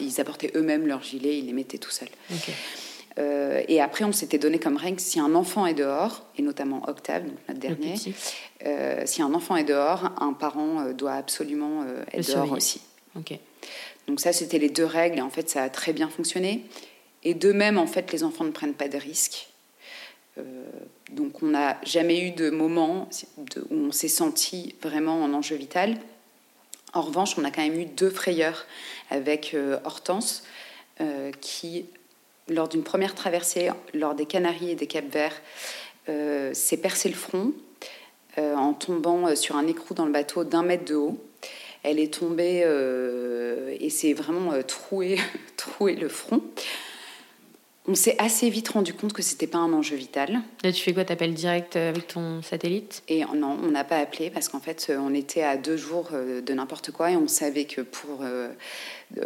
[0.00, 2.08] ils apportaient eux-mêmes leurs gilets, ils les mettaient tout seuls.
[3.18, 6.82] Euh, et après, on s'était donné comme règle si un enfant est dehors, et notamment
[6.88, 7.94] Octave, notre dernier,
[8.66, 12.80] euh, si un enfant est dehors, un parent euh, doit absolument être dehors aussi.
[14.06, 16.64] Donc ça, c'était les deux règles, et en fait, ça a très bien fonctionné.
[17.24, 19.48] Et de même, en fait, les enfants ne prennent pas de risques.
[21.10, 23.08] donc on n'a jamais eu de moment
[23.70, 25.96] où on s'est senti vraiment en enjeu vital.
[26.92, 28.66] En revanche, on a quand même eu deux frayeurs
[29.10, 30.44] avec Hortense,
[31.40, 31.86] qui
[32.48, 35.40] lors d'une première traversée, lors des Canaries et des Cap Verts,
[36.08, 37.52] euh, s'est percé le front
[38.38, 41.18] euh, en tombant euh, sur un écrou dans le bateau d'un mètre de haut.
[41.82, 42.64] Elle est tombée
[43.78, 45.20] et s'est vraiment troué,
[45.56, 46.42] troué le front.
[47.86, 50.40] On s'est assez vite rendu compte que c'était pas un enjeu vital.
[50.64, 51.04] Là, tu fais quoi?
[51.04, 53.04] T'appelles direct avec ton satellite?
[53.06, 56.52] Et non, on n'a pas appelé parce qu'en fait, on était à deux jours de
[56.52, 58.24] n'importe quoi et on savait que pour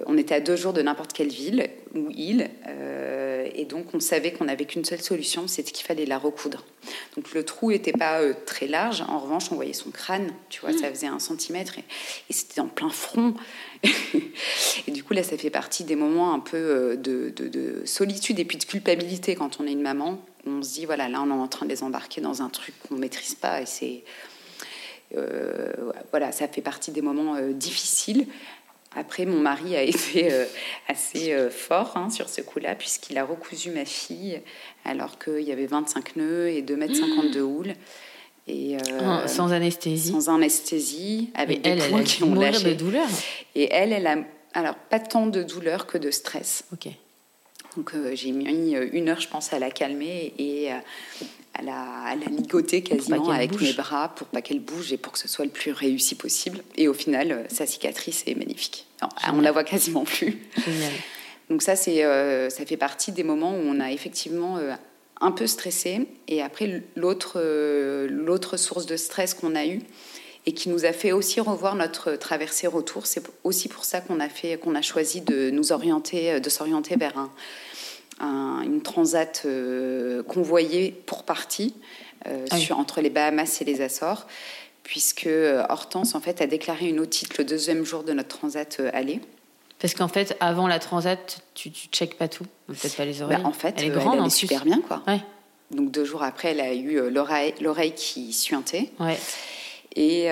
[0.06, 4.00] on était à deux jours de n'importe quelle ville ou île, euh, et donc on
[4.00, 6.64] savait qu'on n'avait qu'une seule solution, c'était qu'il fallait la recoudre.
[7.16, 10.60] Donc le trou n'était pas euh, très large, en revanche on voyait son crâne, tu
[10.60, 13.34] vois, ça faisait un centimètre, et, c'était en plein front.
[14.86, 18.44] et du coup là, ça fait partie des moments un peu euh, de, solitude et
[18.44, 20.22] puis de culpabilité quand on est une maman.
[20.46, 22.74] On se dit, voilà, là on est en train de les embarquer dans un truc
[22.86, 24.04] qu'on ne maîtrise pas, et c'est...
[26.10, 28.26] voilà, ça fait partie des moments difficiles.
[28.96, 30.30] Après, mon mari a été
[30.88, 34.40] assez fort hein, sur ce coup-là, puisqu'il a recousu ma fille
[34.84, 37.74] alors qu'il y avait 25 nœuds et 2,50 m de houle.
[38.48, 38.76] Et,
[39.26, 40.10] sans anesthésie.
[40.10, 42.64] Sans anesthésie, avec des points qui ont lâché.
[42.64, 43.06] de douleur.
[43.54, 44.16] Et elle, elle a
[44.54, 46.64] alors pas tant de douleur que de stress.
[46.72, 46.88] Ok.
[47.76, 50.70] Donc j'ai mis une heure, je pense, à la calmer et
[51.54, 55.28] à la, ligoter quasiment avec mes bras pour pas qu'elle bouge et pour que ce
[55.28, 56.62] soit le plus réussi possible.
[56.76, 58.86] Et au final, euh, sa cicatrice est magnifique.
[59.32, 60.38] on la voit quasiment plus.
[60.64, 60.92] Génial.
[61.48, 64.72] Donc ça, c'est, euh, ça fait partie des moments où on a effectivement euh,
[65.20, 66.06] un peu stressé.
[66.28, 67.40] Et après, l'autre,
[68.08, 69.80] l'autre source de stress qu'on a eue
[70.46, 74.20] et qui nous a fait aussi revoir notre traversée retour, c'est aussi pour ça qu'on
[74.20, 77.30] a, fait, qu'on a choisi de nous orienter, de s'orienter vers un
[78.22, 81.74] une transat euh, convoyée pour partie
[82.26, 84.26] euh, ah sur, entre les Bahamas et les Açores,
[84.82, 88.80] puisque euh, Hortense en fait a déclaré une otite le deuxième jour de notre transat
[88.92, 89.20] aller.
[89.78, 93.24] Parce qu'en fait, avant la transat, tu, tu checkes pas tout, peut-être pas les bah,
[93.24, 93.44] oreilles.
[93.44, 95.02] en fait, elle est grande, elle, super bien, quoi.
[95.70, 98.90] Donc deux jours après, elle a eu l'oreille qui suintait.
[98.98, 99.18] Ouais.
[99.96, 100.28] Et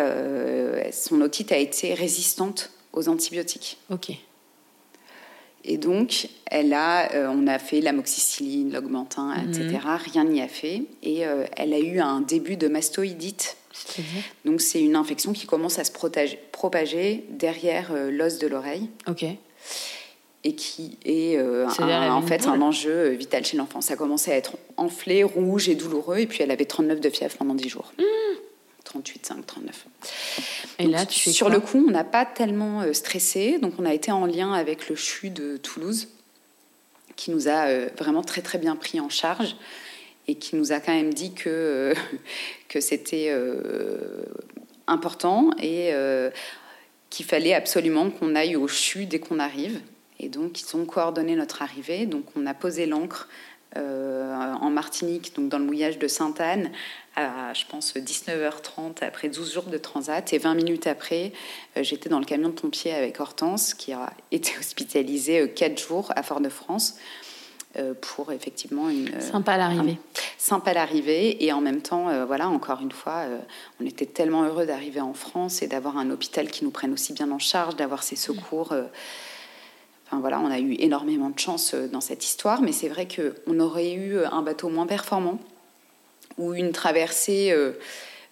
[0.92, 3.78] son otite a été résistante aux antibiotiques.
[3.90, 4.12] Ok.
[5.64, 9.78] Et donc, elle a, euh, on a fait l'amoxicilline, l'augmentin, etc.
[9.84, 9.98] Mhm.
[10.12, 10.82] Rien n'y a fait.
[11.02, 13.56] Et euh, elle a eu un début de mastoïdite.
[14.44, 15.92] Donc, c'est une infection qui commence à se
[16.52, 18.88] propager derrière euh, l'os de l'oreille.
[19.06, 19.24] Ok.
[20.44, 23.80] Et qui est, en fait un enjeu vital chez l'enfant.
[23.80, 26.18] Ça commençait à être enflé, rouge et douloureux.
[26.18, 27.92] Et puis, elle avait 39 de fièvre pendant 10 jours.
[27.98, 28.02] Mmh.
[28.84, 29.86] 38, 5, 39.
[30.78, 33.58] Et là, tu sur le coup, on n'a pas tellement euh, stressé.
[33.58, 36.08] Donc, on a été en lien avec le CHU de Toulouse,
[37.16, 39.56] qui nous a euh, vraiment très, très bien pris en charge
[40.26, 41.94] et qui nous a quand même dit que, euh,
[42.68, 43.34] que c'était
[44.86, 45.92] important et
[47.10, 49.80] qu'il fallait absolument qu'on aille au CHU dès qu'on arrive.
[50.20, 52.06] Et donc, ils ont coordonné notre arrivée.
[52.06, 53.28] Donc, on a posé l'encre
[53.76, 56.72] en Martinique, donc dans le mouillage de Sainte-Anne,
[57.18, 60.32] à, je pense, 19h30 après 12 jours de transat.
[60.32, 61.32] Et 20 minutes après,
[61.76, 65.88] euh, j'étais dans le camion de pompiers avec Hortense, qui a été hospitalisée 4 euh,
[65.88, 66.94] jours à Fort-de-France
[67.76, 69.20] euh, pour effectivement une...
[69.20, 69.98] Sympa l'arrivée.
[70.38, 71.44] Sympa l'arrivée.
[71.44, 73.24] Et en même temps, voilà, encore une fois,
[73.80, 77.12] on était tellement heureux d'arriver en France et d'avoir un hôpital qui nous prenne aussi
[77.12, 78.72] bien en charge, d'avoir ces secours.
[80.06, 83.58] Enfin voilà, on a eu énormément de chance dans cette histoire, mais c'est vrai qu'on
[83.58, 85.38] aurait eu un bateau moins performant
[86.38, 87.72] ou une traversée euh,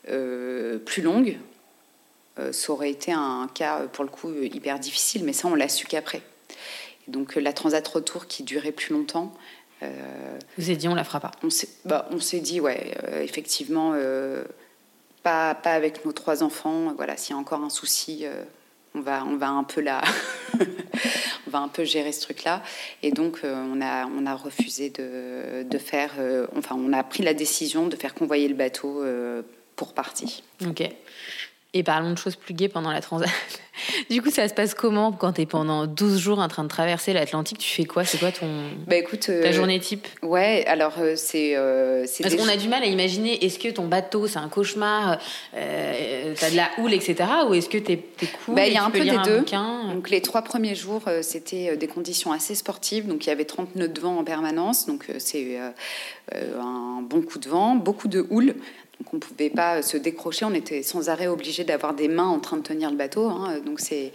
[0.09, 1.39] euh, plus longue,
[2.39, 5.69] euh, ça aurait été un cas pour le coup hyper difficile, mais ça on l'a
[5.69, 6.23] su qu'après.
[7.09, 9.35] Donc la transat retour qui durait plus longtemps.
[10.57, 11.33] Vous avez dit on la fera pas.
[11.43, 13.95] On s'est, bah, on s'est dit ouais, effectivement,
[15.23, 16.95] pas, pas avec nos trois enfants.
[16.97, 18.25] Voilà, s'il y a encore un souci,
[18.97, 20.03] on va, on va un peu là,
[20.59, 22.63] on va un peu gérer ce truc-là.
[23.03, 27.03] Et donc, euh, on, a, on a refusé de, de faire, euh, enfin, on a
[27.05, 29.43] pris la décision de faire convoyer le bateau euh,
[29.77, 30.43] pour partie.
[30.67, 30.83] Ok.
[31.77, 33.29] Et parlons de choses plus gaies pendant la transat.
[34.11, 36.69] du coup, ça se passe comment quand tu es pendant 12 jours en train de
[36.69, 37.59] traverser l'Atlantique?
[37.59, 38.03] Tu fais quoi?
[38.07, 38.49] C'est quoi ton
[38.87, 40.07] bah, écoute, ta euh, journée type?
[40.23, 41.53] Ouais, alors euh, c'est.
[41.55, 45.19] Euh, Parce qu'on a du mal à imaginer est-ce que ton bateau c'est un cauchemar
[45.55, 47.17] euh, T'as de la houle, etc.
[47.47, 49.45] Ou est-ce que t'es es cool bah, Il y a un peu des deux.
[49.93, 53.07] donc les trois premiers jours, c'était des conditions assez sportives.
[53.07, 54.87] Donc il y avait 30 nœuds de vent en permanence.
[54.87, 55.59] Donc c'est
[56.33, 58.55] un bon coup de vent, beaucoup de houle.
[59.01, 62.29] Donc on ne pouvait pas se décrocher, on était sans arrêt obligé d'avoir des mains
[62.29, 63.29] en train de tenir le bateau.
[63.29, 63.61] Hein.
[63.65, 64.13] Donc c'est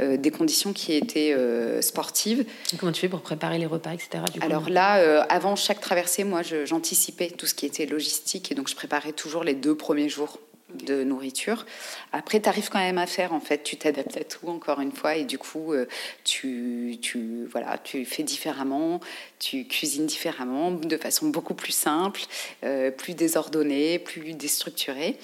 [0.00, 2.44] euh, des conditions qui étaient euh, sportives.
[2.78, 4.22] comment tu fais pour préparer les repas, etc.
[4.40, 8.68] Alors là, euh, avant chaque traversée, moi j'anticipais tout ce qui était logistique et donc
[8.68, 10.38] je préparais toujours les deux premiers jours
[10.84, 11.66] de nourriture.
[12.12, 14.92] Après, tu arrives quand même à faire, en fait, tu t'adaptes à tout, encore une
[14.92, 15.86] fois, et du coup, euh,
[16.24, 19.00] tu, tu, voilà, tu fais différemment,
[19.38, 22.20] tu cuisines différemment, de façon beaucoup plus simple,
[22.64, 25.16] euh, plus désordonnée, plus déstructurée.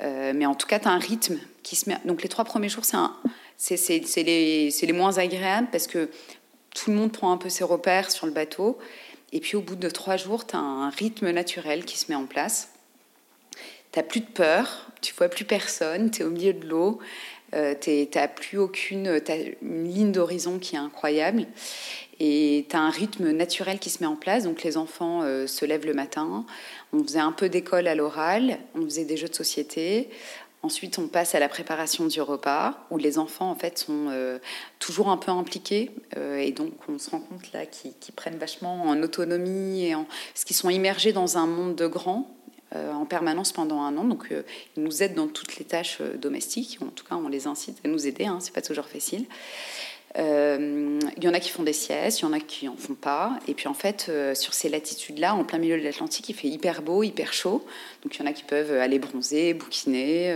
[0.00, 1.96] Euh, mais en tout cas, tu as un rythme qui se met.
[2.04, 2.84] Donc, les trois premiers jours,
[3.56, 6.10] c'est les, les moins agréables parce que
[6.74, 8.78] tout le monde prend un peu ses repères sur le bateau.
[9.32, 12.14] Et puis, au bout de trois jours, tu as un rythme naturel qui se met
[12.14, 12.68] en place
[14.02, 16.98] tu plus de peur, tu vois plus personne, tu es au milieu de l'eau,
[17.54, 21.46] euh, tu n'as plus aucune as une ligne d'horizon qui est incroyable
[22.18, 24.44] et tu as un rythme naturel qui se met en place.
[24.44, 26.44] Donc les enfants euh, se lèvent le matin,
[26.92, 30.10] on faisait un peu d'école à l'oral, on faisait des jeux de société.
[30.62, 34.38] Ensuite, on passe à la préparation du repas, où les enfants, en fait, sont euh,
[34.80, 35.92] toujours un peu impliqués.
[36.16, 40.06] et donc, on se rend compte là qu'ils prennent vachement en autonomie, et en...
[40.32, 42.35] parce qu'ils sont immergés dans un monde de grands.
[42.92, 44.04] En permanence pendant un an.
[44.04, 44.28] Donc,
[44.76, 46.78] ils nous aident dans toutes les tâches domestiques.
[46.82, 48.26] En tout cas, on les incite à nous aider.
[48.26, 49.26] Hein, c'est pas toujours facile.
[50.18, 52.94] Il y en a qui font des siestes, il y en a qui en font
[52.94, 53.38] pas.
[53.48, 56.80] Et puis en fait, sur ces latitudes-là, en plein milieu de l'Atlantique, il fait hyper
[56.80, 57.66] beau, hyper chaud.
[58.02, 60.34] Donc il y en a qui peuvent aller bronzer, bouquiner.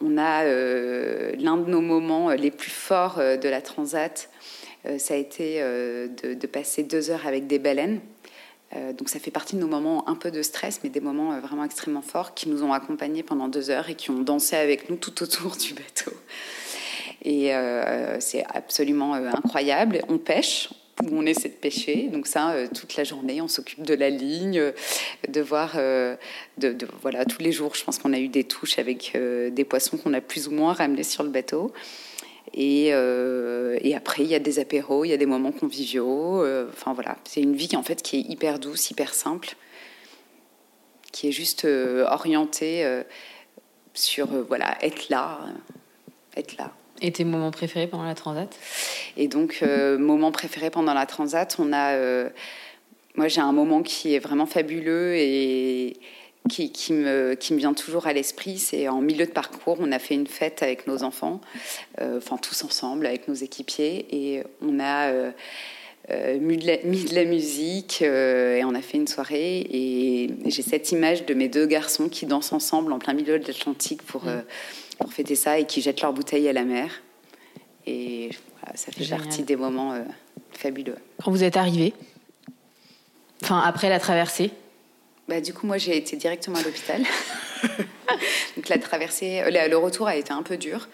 [0.00, 4.30] on a l'un de nos moments les plus forts de la transat
[4.86, 8.00] euh, ça a été euh, de, passer deux heures avec des baleines.
[8.76, 11.38] Euh, donc ça fait partie de nos moments un peu de stress, mais des moments
[11.40, 14.90] vraiment extrêmement forts qui nous ont accompagnés pendant deux heures et qui ont dansé avec
[14.90, 16.12] nous tout autour du bateau.
[17.24, 17.50] Et
[18.20, 20.02] c'est absolument incroyable.
[20.08, 20.68] On pêche,
[21.10, 22.08] on essaie de pêcher.
[22.08, 24.72] Donc ça, toute la journée, on s'occupe de la ligne,
[25.26, 29.16] de voir, de, voilà, tous les jours, je pense qu'on a eu des touches avec
[29.16, 31.72] des poissons qu'on a plus ou moins ramenés sur le bateau.
[32.56, 36.42] Euh, et, après, il y a des apéros, il y a des moments conviviaux.
[36.44, 39.56] Euh, enfin voilà, c'est une vie en fait qui est hyper douce, hyper simple,
[41.12, 42.86] qui est juste euh, orientée
[43.94, 45.40] sur voilà être là,
[46.36, 46.72] être là.
[47.02, 48.54] Et tes moments préférés pendant la transat?
[49.18, 49.62] Et donc,
[49.98, 52.24] moment préféré pendant la transat, on a.
[53.14, 55.98] moi, j'ai un moment qui est vraiment fabuleux et
[56.48, 59.98] qui, me, qui me vient toujours à l'esprit, c'est en milieu de parcours, on a
[59.98, 61.40] fait une fête avec nos enfants,
[62.00, 65.30] euh, enfin tous ensemble avec nos équipiers, et on a euh,
[66.10, 69.66] euh, mis, de la, musique et on a fait une soirée.
[69.70, 73.46] Et j'ai cette image de mes deux garçons qui dansent ensemble en plein milieu de
[73.46, 74.44] l'Atlantique pour, mm.
[74.98, 77.02] pour fêter ça et qui jettent leurs bouteilles à la mer.
[77.86, 78.30] Et
[78.74, 79.94] ça fait partie des moments
[80.52, 80.96] fabuleux.
[81.22, 81.92] Quand vous êtes arrivé,
[83.42, 84.50] enfin après la traversée,
[85.28, 87.02] bah, du coup, moi, j'ai été directement à l'hôpital.
[88.56, 90.88] Donc la traversée, euh, le retour a été un peu dur.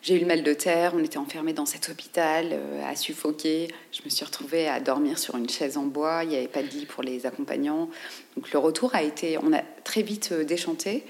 [0.00, 3.68] J'ai eu le mal de terre, on était enfermés dans cet hôpital, euh, à suffoquer.
[3.92, 6.62] Je me suis retrouvée à dormir sur une chaise en bois, il n'y avait pas
[6.62, 7.88] de lit pour les accompagnants.
[8.36, 11.04] Donc le retour a été, on a très vite euh, déchanté.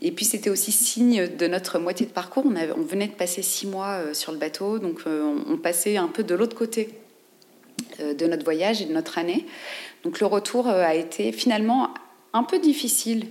[0.00, 2.44] Et puis c'était aussi signe de notre moitié de parcours.
[2.46, 6.34] On, venait de passer six mois sur le bateau, donc on passait un peu de
[6.34, 6.88] l'autre côté
[8.00, 9.44] de notre voyage et de notre année.
[10.02, 11.90] Donc le retour euh, a été finalement
[12.32, 13.26] un peu difficile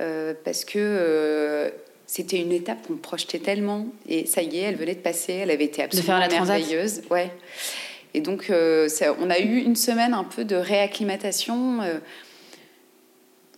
[0.00, 1.70] euh, parce que euh,
[2.06, 5.50] c'était une étape qu'on projetait tellement et ça y est, elle venait de passer, elle
[5.50, 7.02] avait été absolument merveilleuse.
[7.10, 7.30] Ouais.
[8.14, 11.80] Et donc on a eu une semaine un peu de réacclimatation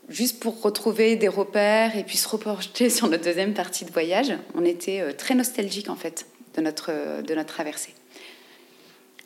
[0.09, 4.33] juste pour retrouver des repères et puis se reprojeter sur notre deuxième partie de voyage.
[4.55, 6.27] On était très nostalgique en fait
[6.57, 7.95] de notre, de notre traversée.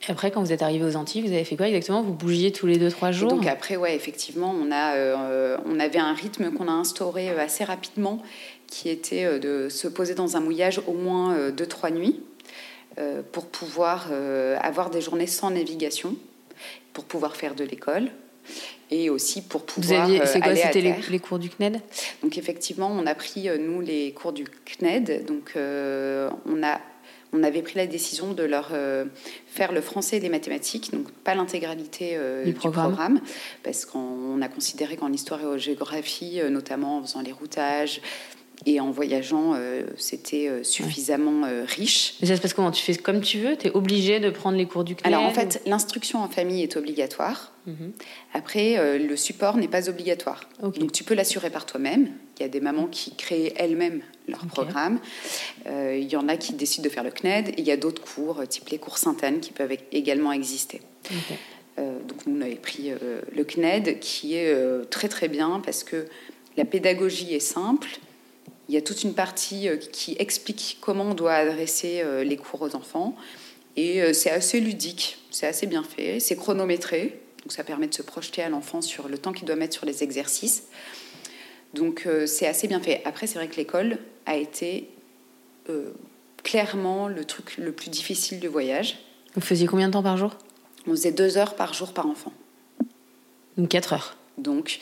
[0.08, 2.02] Après, quand vous êtes arrivé aux Antilles, vous avez fait quoi exactement?
[2.02, 3.30] Vous bougiez tous les deux, trois jours?
[3.30, 7.38] Donc après, ouais, effectivement, on, a, euh, on avait un rythme qu'on a instauré euh,
[7.38, 8.20] assez rapidement,
[8.66, 12.20] qui était euh, de se poser dans un mouillage au moins deux, trois nuits,
[13.32, 14.10] pour pouvoir
[14.60, 16.14] avoir des journées sans navigation,
[16.92, 18.10] pour pouvoir faire de l'école
[18.90, 21.80] et aussi pour pouvoir Vous c'est quoi C'était les, les, cours du CNED
[22.22, 25.24] Donc effectivement, on a pris nous les cours du CNED.
[25.24, 26.80] Donc on a
[27.32, 29.06] on avait pris la décision de leur euh,
[29.46, 33.20] faire le français et les mathématiques, donc pas l'intégralité euh, du, programme.
[33.62, 38.00] parce qu'on a considéré qu'en histoire et en géographie, euh, notamment en faisant les routages,
[38.64, 39.54] et en voyageant,
[39.96, 42.14] c'était suffisamment riche.
[42.20, 42.70] Mais ça se passe comment?
[42.70, 43.56] Tu fais comme tu veux?
[43.56, 46.62] Tu es obligé de prendre les cours du CNED Alors en fait, l'instruction en famille
[46.62, 47.52] est obligatoire.
[47.66, 47.92] Mhm.
[48.34, 50.48] Après, le support n'est pas obligatoire.
[50.60, 52.08] Donc tu peux l'assurer par toi-même.
[52.38, 54.98] Il y a des mamans qui créent elles-mêmes leur programme.
[55.66, 57.76] Euh, il y en a qui décident de faire le CNED et il y a
[57.76, 60.80] d'autres cours, euh, type les cours Sainte-Anne, qui peuvent également exister.
[61.78, 62.90] Euh, donc nous, on avait pris
[63.34, 64.54] le CNED, qui est
[64.90, 66.06] très très bien parce que
[66.56, 67.88] la pédagogie est simple.
[68.72, 72.74] Il y a toute une partie qui explique comment on doit adresser les cours aux
[72.74, 73.14] enfants.
[73.76, 77.20] Et c'est assez ludique, c'est assez bien fait, c'est chronométré.
[77.42, 79.84] Donc ça permet de se projeter à l'enfant sur le temps qu'il doit mettre sur
[79.84, 80.64] les exercices.
[81.74, 83.02] Donc euh, c'est assez bien fait.
[83.04, 84.88] Après, c'est vrai que l'école a été
[85.68, 85.90] euh,
[86.42, 89.00] clairement le truc le plus difficile du voyage.
[89.34, 90.32] Vous faisiez combien de temps par jour?
[90.86, 92.32] On faisait deux heures par jour par enfant.
[93.58, 94.16] Donc quatre heures.
[94.38, 94.78] Donc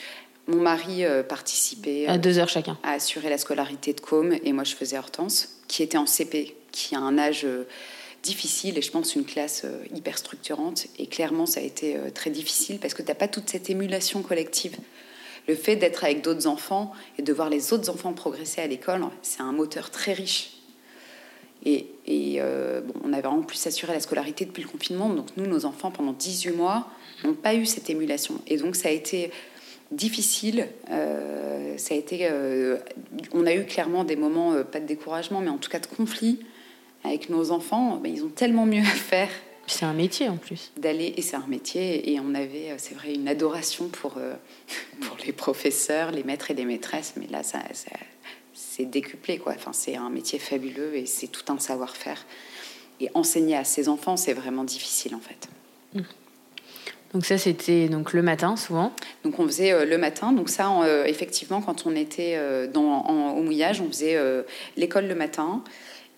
[0.47, 4.53] mon mari euh, participait à deux heures chacun à assurer la scolarité de Com et
[4.53, 7.45] moi je faisais Hortense, qui était en CP, qui a un âge
[8.23, 9.65] difficile et je pense une classe
[9.95, 10.87] hyper structurante.
[10.99, 14.21] Et clairement, ça a été très difficile parce que tu n'as pas toute cette émulation
[14.21, 14.77] collective
[15.47, 19.03] le fait d'être avec d'autres enfants et de voir les autres enfants progresser à l'école,
[19.21, 20.57] c'est un moteur très riche.
[21.63, 21.87] Et,
[22.39, 25.91] euh, on avait en plus assuré la scolarité depuis le confinement, donc nous, nos enfants,
[25.91, 26.87] pendant 18 mois,
[27.23, 28.41] n'ont pas eu cette émulation.
[28.47, 29.31] Et donc ça a été
[29.91, 30.67] difficile.
[30.89, 32.77] Euh, ça a été, euh,
[33.33, 36.39] on a eu clairement des moments, pas de découragement, mais en tout cas de conflit
[37.03, 38.01] avec nos enfants.
[38.05, 39.29] ils ont tellement mieux à faire
[39.67, 40.71] C'est un métier en plus.
[40.77, 44.19] D'aller, et c'est un métier, et on avait, c'est vrai, une adoration pour,
[45.01, 47.59] pour les professeurs, les maîtres et les maîtresses, mais là, ça,
[48.53, 49.53] c'est décuplé, quoi.
[49.55, 52.25] Enfin, c'est un métier fabuleux et c'est tout un savoir-faire.
[52.99, 55.49] Et enseigner à ses enfants, c'est vraiment difficile, en fait.
[55.93, 56.01] Mmh.
[57.13, 58.93] Donc ça, c'était donc le matin souvent.
[59.23, 60.31] Donc on faisait euh, le matin.
[60.31, 63.01] Donc ça, euh, effectivement, quand on était euh, dans,
[63.35, 64.17] au mouillage, on faisait
[64.77, 65.63] l'école le matin.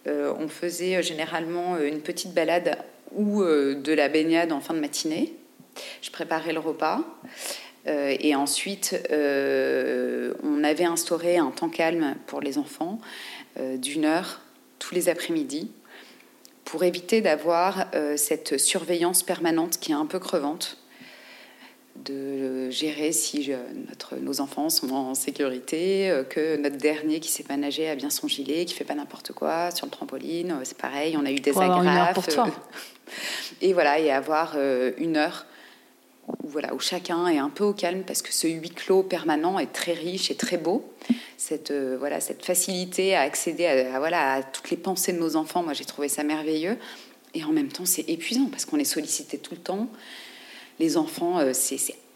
[0.06, 2.78] on faisait généralement une petite balade
[3.16, 5.34] ou de la baignade en fin de matinée.
[6.02, 7.02] Je préparais le repas.
[7.86, 13.00] et ensuite, on avait instauré un temps calme pour les enfants
[13.58, 14.42] d'une heure
[14.80, 15.72] tous les après-midi
[16.66, 17.86] pour éviter d'avoir
[18.18, 20.83] cette surveillance permanente qui est un peu crevante
[21.96, 23.52] de gérer si
[23.88, 27.96] notre, nos enfants sont en sécurité, euh, que notre dernier qui sait pas nager a
[27.96, 30.52] bien son gilet, qui fait pas n'importe quoi sur le trampoline.
[30.52, 32.14] Euh, c'est pareil, on a eu des agrafes.
[32.14, 32.48] pour toi.
[33.62, 35.46] Et voilà, et avoir euh, une heure
[36.28, 39.60] où, voilà, où chacun est un peu au calme parce que ce huis clos permanent
[39.60, 40.90] est très riche et très beau.
[41.38, 45.64] Cette, voilà, cette facilité à accéder à, voilà, à toutes les pensées de nos enfants,
[45.64, 46.78] moi j'ai trouvé ça merveilleux.
[47.36, 49.90] Et en même temps, c'est épuisant parce qu'on est sollicité tout le temps
[50.80, 51.54] les enfants, euh,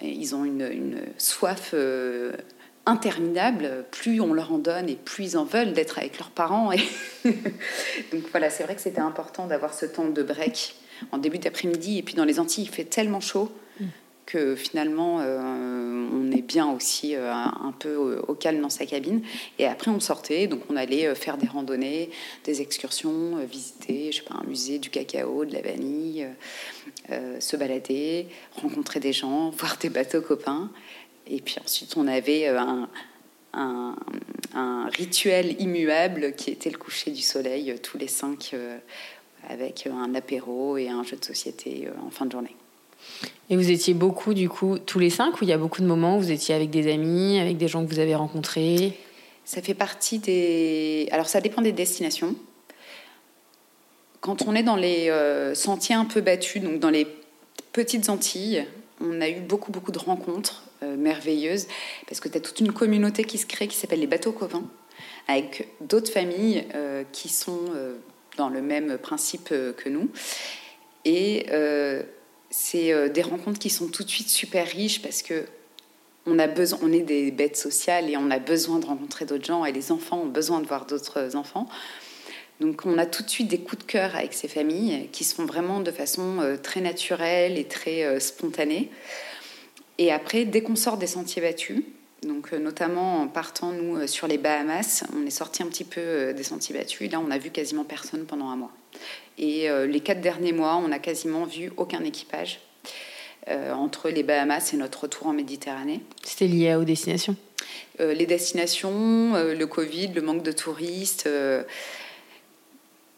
[0.01, 2.34] ils ont une, soif euh,
[2.86, 3.86] interminable.
[3.91, 6.72] Plus on leur en donne et plus ils en veulent d'être avec leurs parents.
[6.72, 6.80] Et
[8.12, 10.76] Donc voilà, c'est vrai que c'était important d'avoir ce temps de break
[11.12, 11.99] en début d'après-midi.
[11.99, 13.51] Et puis dans les Antilles, il fait tellement chaud
[14.28, 15.86] que finalement, euh,
[16.41, 19.21] bien aussi euh, un peu au, calme dans sa cabine.
[19.59, 22.09] Et après, on sortait, donc on allait euh, faire des randonnées,
[22.43, 26.27] des excursions, visiter, je sais pas, un musée du cacao, de la vanille,
[27.39, 28.27] se balader,
[28.61, 30.71] rencontrer des gens, voir des bateaux copains.
[31.27, 32.88] Et puis ensuite, on avait un,
[33.53, 33.95] un,
[34.89, 38.55] rituel immuable qui était le coucher du soleil tous les cinq
[39.47, 42.55] avec un apéro et un jeu de société en fin de journée.
[43.49, 45.87] Et vous étiez beaucoup, du coup, tous les cinq, ou il y a beaucoup de
[45.87, 48.99] moments où vous étiez avec des amis, avec des gens que vous avez rencontrés?
[49.45, 51.07] Ça fait partie des.
[51.11, 52.35] Alors, ça dépend des destinations.
[54.19, 57.07] Quand on est dans les euh, sentiers un peu battus, donc dans les
[57.71, 58.65] petites Antilles,
[58.99, 61.67] on a eu beaucoup, beaucoup de rencontres euh, merveilleuses,
[62.07, 64.65] parce que tu as toute une communauté qui se crée qui s'appelle les bateaux copains,
[65.29, 67.61] avec d'autres familles euh, qui sont
[68.35, 70.09] dans le même principe que nous.
[71.05, 71.45] Et
[72.49, 75.45] c'est euh, des rencontres qui sont tout de suite super riches parce que
[76.25, 79.45] on a besoin, on est des bêtes sociales et on a besoin de rencontrer d'autres
[79.45, 81.67] gens et les enfants ont besoin de voir d'autres enfants.
[82.59, 85.35] Donc on a tout de suite des coups de cœur avec ces familles qui se
[85.35, 88.89] font vraiment de façon euh, très naturelle et très euh, spontanée.
[89.99, 91.83] Et après, dès qu'on sort des sentiers battus,
[92.23, 96.43] donc notamment en partant nous sur les Bahamas, on est sorti un petit peu des
[96.43, 98.71] sentiers battus et là on a vu quasiment personne pendant un mois.
[99.38, 102.59] Et euh, les quatre derniers mois, on n'a quasiment vu aucun équipage
[103.49, 106.01] euh, entre les Bahamas et notre retour en Méditerranée.
[106.23, 107.35] C'était lié aux destinations
[107.99, 111.29] euh, Les destinations, le Covid, le manque de touristes.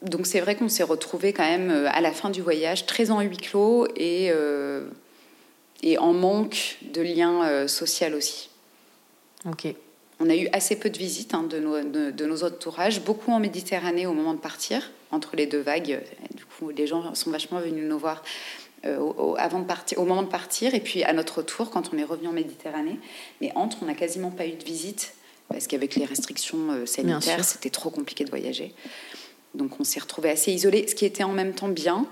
[0.02, 3.22] donc c'est vrai qu'on s'est retrouvé quand même à la fin du voyage très en
[3.22, 4.32] huis clos et,
[5.84, 8.50] et en manque de liens social aussi.
[9.46, 9.74] Ok.
[10.20, 13.40] On a eu assez peu de visites hein, de, nos, de, nos entourages, beaucoup en
[13.40, 16.02] Méditerranée au moment de partir, entre les deux vagues.
[16.36, 18.22] Du coup, les gens sont vachement venus nous voir
[18.86, 21.92] euh, au, avant de partir, au moment de partir, et puis à notre retour, quand
[21.94, 23.00] on est revenu en Méditerranée.
[23.40, 25.14] Mais entre, on n'a quasiment pas eu de visite,
[25.48, 28.74] parce qu'avec les restrictions euh, sanitaires, c'était trop compliqué de voyager.
[29.56, 32.06] Donc on s'est retrouvé assez isolé, ce qui était en même temps bien,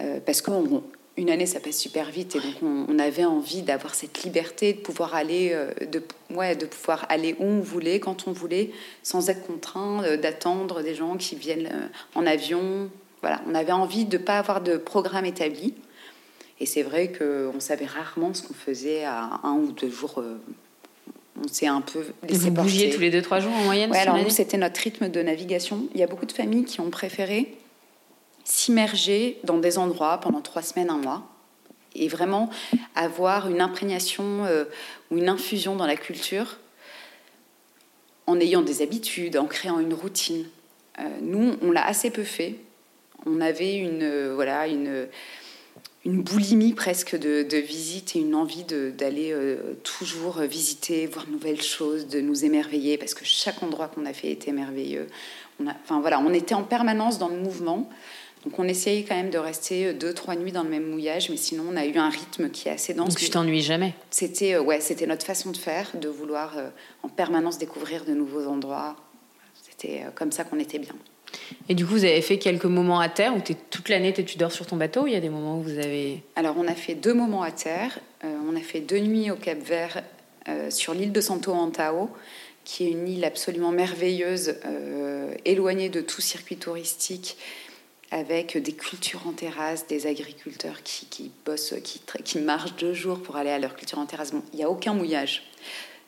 [0.00, 0.82] euh, parce qu'on
[1.16, 4.78] une année, ça passe super vite, et donc on, avait envie d'avoir cette liberté de
[4.78, 8.70] pouvoir aller, euh, de, ouais, de pouvoir aller où on voulait, quand on voulait,
[9.04, 11.86] sans être contraint euh, d'attendre des gens qui viennent euh,
[12.16, 12.90] en avion.
[13.20, 15.74] Voilà, on avait envie de ne pas avoir de programme établi.
[16.58, 20.22] Et c'est vrai qu'on savait rarement ce qu'on faisait à un ou deux jours.
[21.42, 23.98] on s'est un peu laissé Vous bougiez tous les deux, trois jours en moyenne ouais,
[23.98, 25.88] alors nous, c'était notre rythme de navigation.
[25.94, 27.56] Il y a beaucoup de familles qui ont préféré
[28.44, 31.26] s'immerger dans des endroits pendant trois semaines, un mois,
[31.94, 32.50] et vraiment
[32.94, 34.64] avoir une imprégnation euh,
[35.10, 36.58] ou une infusion dans la culture
[38.26, 40.46] en ayant des habitudes, en créant une routine.
[40.98, 42.56] Euh, nous, on l'a assez peu fait.
[43.26, 45.06] On avait une, euh, voilà, une,
[46.04, 49.34] une boulimie presque de, de visite et une envie d'aller
[49.82, 54.12] toujours visiter, voir de nouvelles choses, de nous émerveiller, parce que chaque endroit qu'on a
[54.12, 55.06] fait était merveilleux.
[55.88, 57.88] Voilà, on était en permanence dans le mouvement.
[58.44, 61.36] Donc on essayait quand même de rester deux, trois nuits dans le même mouillage, mais
[61.36, 63.08] sinon on a eu un rythme qui est assez dense.
[63.08, 66.68] Donc tu t'ennuies jamais C'était euh, ouais, c'était notre façon de faire, de vouloir euh,
[67.02, 68.96] en permanence découvrir de nouveaux endroits.
[69.62, 70.94] C'était euh, comme ça qu'on était bien.
[71.68, 74.38] Et du coup, vous avez fait quelques moments à terre où es, toute l'année tu
[74.38, 76.22] dors sur ton bateau ou il y a des moments où vous avez...
[76.36, 77.98] Alors on a fait deux moments à terre.
[78.24, 80.02] Euh, on a fait deux nuits au Cap Vert
[80.48, 82.10] euh, sur l'île de Santo Antao,
[82.64, 87.36] qui est une île absolument merveilleuse, euh, éloignée de tout circuit touristique,
[88.10, 93.20] avec des cultures en terrasse, des agriculteurs qui, qui bossent, qui, qui, marchent deux jours
[93.22, 94.32] pour aller à leur culture en terrasse.
[94.32, 95.42] Bon, il n'y a aucun mouillage.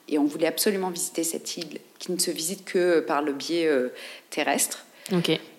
[0.08, 3.68] Et on voulait absolument visiter cette île qui ne se visite que par le biais
[4.30, 4.86] terrestre.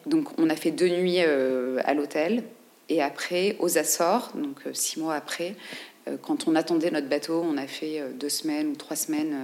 [0.05, 2.43] Donc on a fait deux nuits euh, à l'hôtel
[2.89, 5.55] et après aux Açores, donc euh, six mois après,
[6.07, 9.35] euh, quand on attendait notre bateau, on a fait deux semaines ou trois semaines.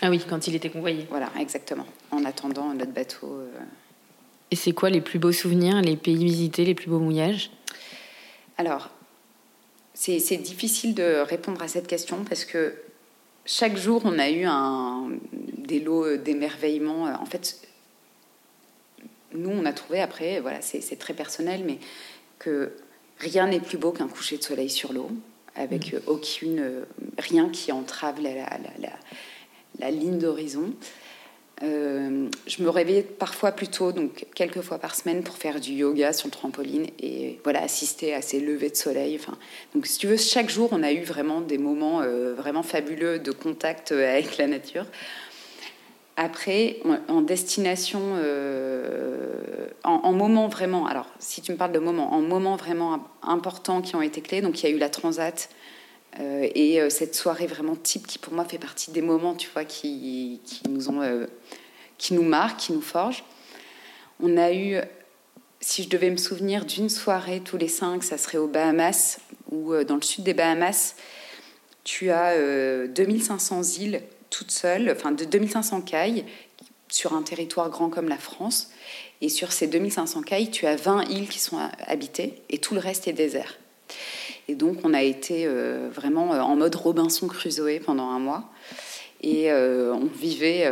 [0.00, 1.06] Ah oui, quand il était convoyé.
[1.10, 3.42] Voilà, exactement, en attendant notre bateau.
[4.50, 7.50] Et c'est quoi les plus beaux souvenirs, les pays visités, les plus beaux mouillages?
[8.58, 8.90] Alors,
[9.94, 12.74] c'est difficile de répondre à cette question parce que
[13.44, 17.04] chaque jour, on a eu un, des lots d'émerveillement.
[17.04, 17.60] En fait,
[19.32, 21.78] nous, on a trouvé après, voilà, c'est très personnel, mais
[22.38, 22.72] que
[23.18, 25.10] rien n'est plus beau qu'un coucher de soleil sur l'eau,
[25.54, 26.00] avec mm.
[26.06, 26.84] aucune,
[27.18, 28.90] rien qui entrave la, la,
[29.78, 30.72] la, ligne d'horizon.
[31.62, 35.72] Euh, je me réveillais parfois plus tôt, donc quelques fois par semaine, pour faire du
[35.72, 39.16] yoga sur le trampoline et voilà assister à ces levées de soleil.
[39.20, 39.36] Enfin,
[39.74, 43.18] donc si tu veux, chaque jour, on a eu vraiment des moments euh, vraiment fabuleux
[43.18, 44.86] de contact avec la nature.
[46.22, 52.20] Après, en destination, euh, en, moment vraiment, alors si tu me parles de moments, en
[52.20, 55.48] moments vraiment importants qui ont été clés, donc il y a eu la Transat
[56.18, 59.48] euh, et euh, cette soirée vraiment type qui pour moi fait partie des moments, tu
[59.52, 61.26] vois, qui, qui nous ont,
[61.98, 63.24] qui nous marquent, qui nous forgent.
[64.20, 64.78] On a eu,
[65.60, 69.72] si je devais me souvenir d'une soirée tous les cinq, ça serait aux Bahamas ou
[69.84, 70.94] dans le sud des Bahamas.
[71.84, 72.36] Tu as
[72.88, 76.24] 2500 îles toute seule, enfin de 2500 cailles
[76.90, 78.70] sur un territoire grand comme la France.
[79.20, 82.80] Et sur ces 2500 cailles, tu as 20 îles qui sont habitées et tout le
[82.80, 83.58] reste est désert.
[84.50, 88.50] Et donc, on a été euh, vraiment euh, en mode Robinson Crusoe pendant un mois.
[89.20, 90.68] Et euh, on vivait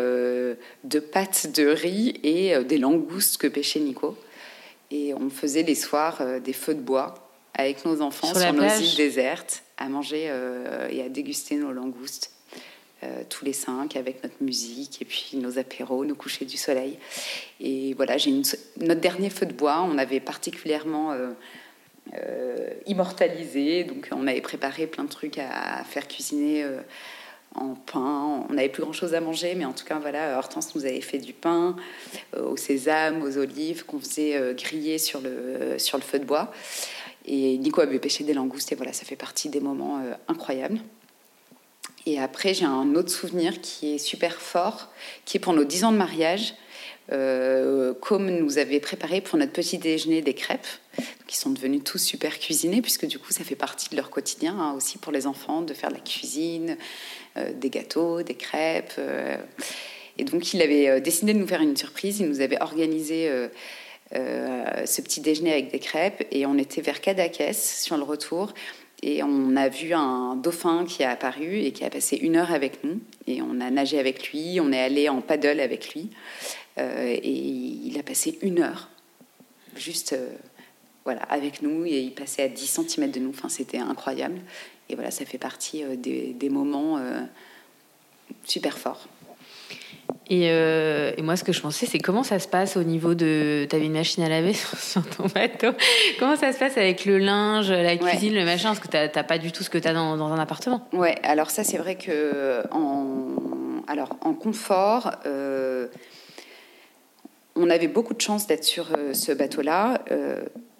[0.82, 4.16] de pâtes de riz et des langoustes que pêchait Nico.
[4.90, 7.14] Et on faisait les soirs des feux de bois
[7.54, 10.32] avec nos enfants sur, sur nos îles désertes, à manger
[10.90, 12.32] et à déguster nos langoustes.
[13.04, 16.98] Euh, tous les cinq avec notre musique et puis nos apéros, nos couchers du soleil.
[17.60, 21.30] Et voilà, j'ai notre dernier feu de bois, on avait particulièrement euh,
[22.14, 26.64] euh, immortalisé, donc on avait préparé plein de trucs à, faire cuisiner
[27.54, 28.44] en pain.
[28.48, 31.00] On n'avait plus grand chose à manger, mais en tout cas, voilà, Hortense nous avait
[31.00, 31.76] fait du pain
[32.36, 36.52] au sésame, aux olives, qu'on faisait griller sur le, sur le feu de bois.
[37.26, 40.78] Et Nico avait pêché des langoustes, et voilà, ça fait partie des moments incroyables.
[42.06, 44.88] Et après, j'ai un autre souvenir qui est super fort,
[45.26, 46.54] qui est pour nos 10 ans de mariage.
[47.10, 50.66] Euh, comme nous avait préparé pour notre petit déjeuner des crêpes,
[51.28, 54.58] qui sont devenues tous super cuisinées, puisque du coup ça fait partie de leur quotidien
[54.58, 56.76] hein, aussi pour les enfants de faire de la cuisine,
[57.36, 58.94] euh, des gâteaux, des crêpes.
[58.98, 59.36] Euh.
[60.18, 63.30] et donc il avait décidé de nous faire une surprise, il nous avait organisé
[64.12, 68.52] ce petit déjeuner avec des crêpes, et on était vers Cadaqués sur le retour.
[69.02, 72.52] Et on a vu un dauphin qui a apparu et qui a passé une heure
[72.52, 73.00] avec nous.
[73.28, 76.10] Et on a nagé avec lui, on est allé en paddle avec lui.
[76.78, 78.88] Euh, et il a passé une heure
[79.76, 80.30] juste euh,
[81.08, 83.30] voilà, avec nous et il passait à 10 cm de nous.
[83.30, 84.40] Enfin, c'était incroyable.
[84.90, 86.98] Et voilà, ça fait partie euh, des, des, moments
[88.44, 89.08] super forts.
[90.30, 93.66] Euh, et, moi, ce que je pensais, c'est comment ça se passe au niveau de.
[93.68, 95.72] Tu avais une machine à laver sur ton bateau.
[96.18, 98.68] Comment ça se passe avec le linge, la cuisine, le machin?
[98.68, 100.86] Parce que tu n'as pas du tout ce que tu as dans, un appartement.
[100.92, 105.88] Ouais, alors ça, c'est vrai que en, alors, en confort, euh,
[107.56, 110.02] on avait beaucoup de chance d'être sur euh, ce bateau-là,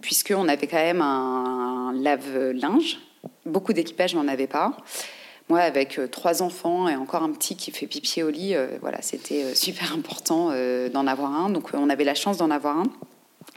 [0.01, 2.99] puisqu'on avait quand même un lave-linge.
[3.44, 4.76] Beaucoup d'équipage n'en avait pas.
[5.49, 8.66] Moi, avec euh, trois enfants et encore un petit qui fait pipi au lit, euh,
[8.82, 10.51] voilà, c'était euh, super important
[10.92, 11.51] d'en avoir un.
[11.51, 12.86] Donc, on avait la chance d'en avoir un.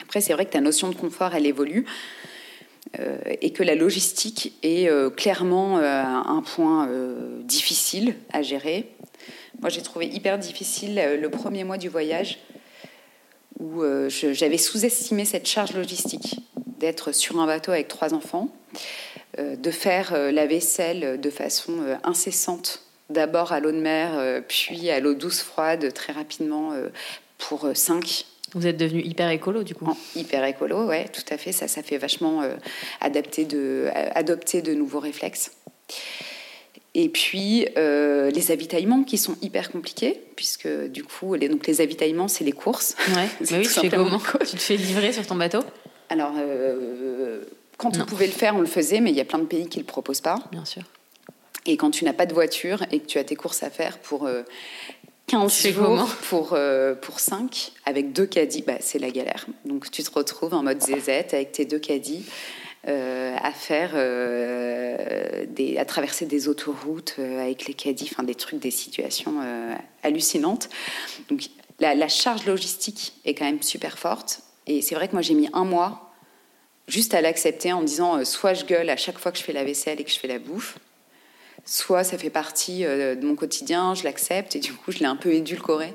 [0.02, 1.86] Après, c'est vrai que ta notion de confort, elle évolue.
[3.42, 6.90] et que la logistique est clairement un point
[7.44, 8.90] difficile à gérer.
[9.62, 12.40] Moi, j'ai trouvé hyper difficile le premier mois du voyage
[13.62, 16.38] où j'avais sous-estimé cette charge logistique
[16.80, 18.50] d'être sur un bateau avec trois enfants.
[19.40, 24.42] Euh, de faire euh, la vaisselle de façon euh, incessante, d'abord à l'eau de mer,
[24.50, 26.72] puis à l'eau douce froide très rapidement
[27.38, 28.26] pour 5.
[28.54, 29.86] Vous êtes devenu hyper écolo du coup
[30.16, 31.52] Hyper écolo, ouais, tout à fait.
[31.52, 32.42] Ça, ça fait vachement
[33.02, 35.52] adapter de, adopter de nouveaux réflexes.
[36.94, 41.80] Et puis euh, les avitaillements qui sont hyper compliqués, puisque du coup, les, donc les
[41.80, 42.96] avitaillements, c'est les courses.
[43.16, 45.60] Ouais, mais oui, tu fais comment Tu te fais livrer sur ton bateau
[46.10, 47.44] Alors, euh,
[47.78, 49.68] quand on pouvait le faire, on le faisait, mais il y a plein de pays
[49.68, 50.40] qui ne le proposent pas.
[50.52, 50.84] Bien sûr.
[51.66, 54.00] Et quand tu n'as pas de voiture et que tu as tes courses à faire
[54.00, 54.28] pour
[55.28, 56.58] 15 euh, jours pour,
[57.02, 59.46] pour 5, avec deux caddies, bah, c'est la galère.
[59.64, 62.26] Donc tu te retrouves en mode zézette avec tes deux caddies.
[62.88, 68.34] Euh, à faire, euh, des, à traverser des autoroutes euh, avec les caddies, enfin des
[68.34, 69.36] trucs, des situations
[70.02, 70.68] hallucinantes.
[71.30, 71.44] Donc
[71.80, 74.42] la, charge logistique est quand même super forte.
[74.66, 76.12] Et c'est vrai que moi j'ai mis un mois
[76.88, 79.54] juste à l'accepter en me disant soit je gueule à chaque fois que je fais
[79.54, 80.80] la vaisselle et que je fais la bouffe,
[81.66, 85.16] soit ça fait partie de mon quotidien, je l'accepte et du coup je l'ai un
[85.16, 85.94] peu édulcoré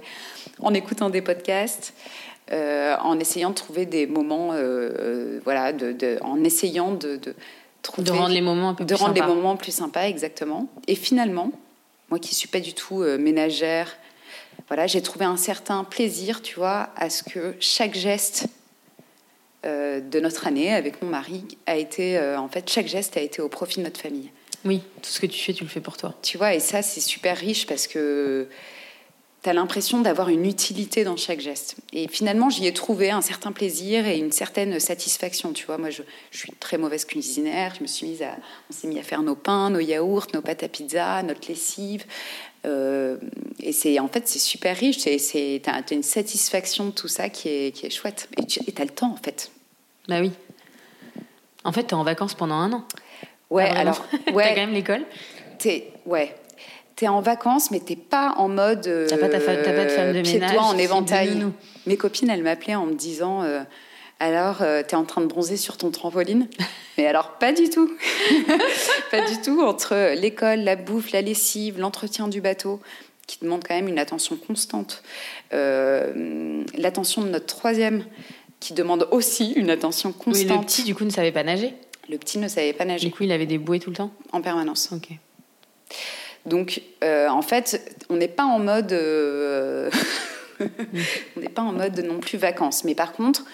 [0.61, 1.95] en écoutant des podcasts.
[2.53, 4.57] Euh, en essayant de trouver des moments, euh,
[4.99, 7.19] euh, voilà, de, en essayant de,
[7.83, 10.69] trouver, de rendre les moments un peu de plus rendre les moments plus sympas, exactement.
[10.87, 11.51] Et finalement,
[12.09, 13.97] moi qui suis pas du tout ménagère,
[14.69, 18.47] voilà, j'ai trouvé un certain plaisir, tu vois, à ce que chaque geste
[19.65, 23.49] de notre année avec mon mari a été, en fait, chaque geste a été au
[23.49, 24.31] profit de notre famille.
[24.65, 26.15] Oui, tout ce que tu fais, tu le fais pour toi.
[26.23, 28.47] Tu vois, et ça, c'est super riche parce que
[29.47, 31.77] tu as l'impression d'avoir une utilité dans chaque geste.
[31.93, 35.53] Et finalement, j'y ai trouvé un certain plaisir et une certaine satisfaction.
[35.53, 37.73] Tu vois, moi, je, suis très mauvaise cuisinière.
[37.77, 38.37] Je me suis mise à,
[38.69, 42.07] on s'est mis à faire nos pains, nos yaourts, nos pâtes à pizza, notre lessive.
[42.65, 43.19] Euh,
[43.61, 44.99] et c'est en fait c'est super riche.
[44.99, 48.29] C'est, c'est t'as, une satisfaction de tout ça qui est, qui est chouette.
[48.39, 49.53] Et tu as le temps en fait.
[50.09, 50.33] Bah oui.
[51.63, 52.85] En fait, tu es en vacances pendant un an.
[53.51, 54.43] Ouais, alors ouais.
[54.43, 55.05] t'as quand même l'école?
[55.59, 56.35] T'es, ouais,
[56.97, 58.83] tu es en vacances, mais t'es pas en mode.
[59.09, 60.55] t'as pas, ta pas de femme de ménage.
[60.55, 61.47] toi en éventail.
[61.87, 63.61] Mes copines, elles m'appelaient en me disant euh,
[64.19, 66.49] Alors, euh, tu es en train de bronzer sur ton trampoline
[66.99, 67.91] Mais alors, pas du tout.
[69.11, 69.61] pas du tout.
[69.61, 72.81] Entre l'école, la bouffe, la lessive, l'entretien du bateau,
[73.27, 75.03] qui demande quand même une attention constante.
[75.53, 78.05] Euh, l'attention de notre troisième,
[78.59, 80.51] qui demande aussi une attention constante.
[80.51, 81.75] Oui, le petit, du coup, ne savait pas nager
[82.09, 83.07] Le petit ne savait pas nager.
[83.07, 84.91] Du coup, il avait des bouées tout le temps En permanence.
[84.93, 85.11] Ok.
[86.47, 89.91] Donc, euh, en fait, on n'est pas en mode, euh,
[90.61, 92.85] on n'est pas en mode non plus vacances.
[92.85, 93.45] Mais par contre,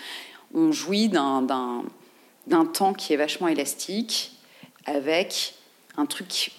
[0.55, 1.85] on jouit d'un
[2.73, 4.37] temps qui est vachement élastique,
[4.85, 5.55] avec
[5.97, 6.53] un truc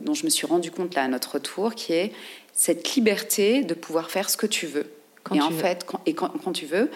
[0.00, 2.12] dont je me suis rendu compte là à notre retour, qui est
[2.52, 4.92] cette liberté de pouvoir faire ce que tu veux.
[5.22, 5.58] Quand et tu en veux.
[5.58, 6.90] fait, quand, et quand, quand tu veux,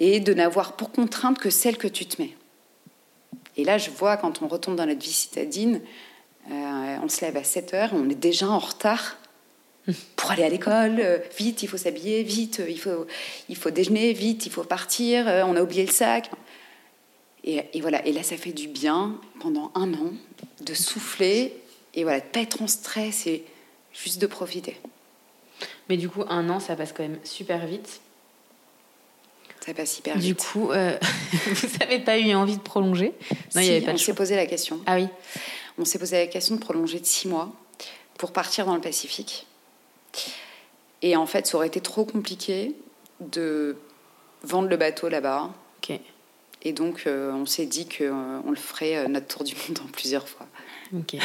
[0.00, 2.36] et de n'avoir pour contrainte que celle que tu te mets.
[3.56, 5.80] Et là, je vois quand on retombe dans notre vie citadine,
[6.50, 9.16] euh, on se lève à 7 heures, on est déjà en retard
[10.16, 10.98] pour aller à l'école.
[11.00, 13.06] Euh, vite, il faut s'habiller, vite, il faut,
[13.48, 16.30] il faut déjeuner, vite, il faut partir, euh, on a oublié le sac.
[17.44, 20.12] Et, et, voilà, et là, ça fait du bien pendant un an
[20.60, 21.54] de souffler
[21.94, 23.44] et voilà, de pas être en stress et
[23.92, 24.76] juste de profiter.
[25.88, 28.00] Mais du coup, un an, ça passe quand même super vite.
[29.64, 30.24] Ça passe hyper vite.
[30.24, 30.96] Du coup, euh,
[31.32, 33.12] vous n'avez pas eu envie de prolonger?
[33.54, 34.80] Non, si, il y avait pas on s'est posé la question.
[34.86, 35.08] Ah oui
[35.78, 37.52] on s'est posé la question de prolonger de six mois
[38.18, 39.46] pour partir dans le Pacifique.
[41.02, 42.74] Et en fait, ça aurait été trop compliqué
[43.20, 43.76] de
[44.42, 45.50] vendre le bateau là-bas.
[45.78, 45.98] Ok.
[46.62, 49.78] Et donc, euh, on s'est dit qu'on euh, le ferait euh, notre tour du monde
[49.84, 50.46] en plusieurs fois.
[50.96, 51.16] Ok.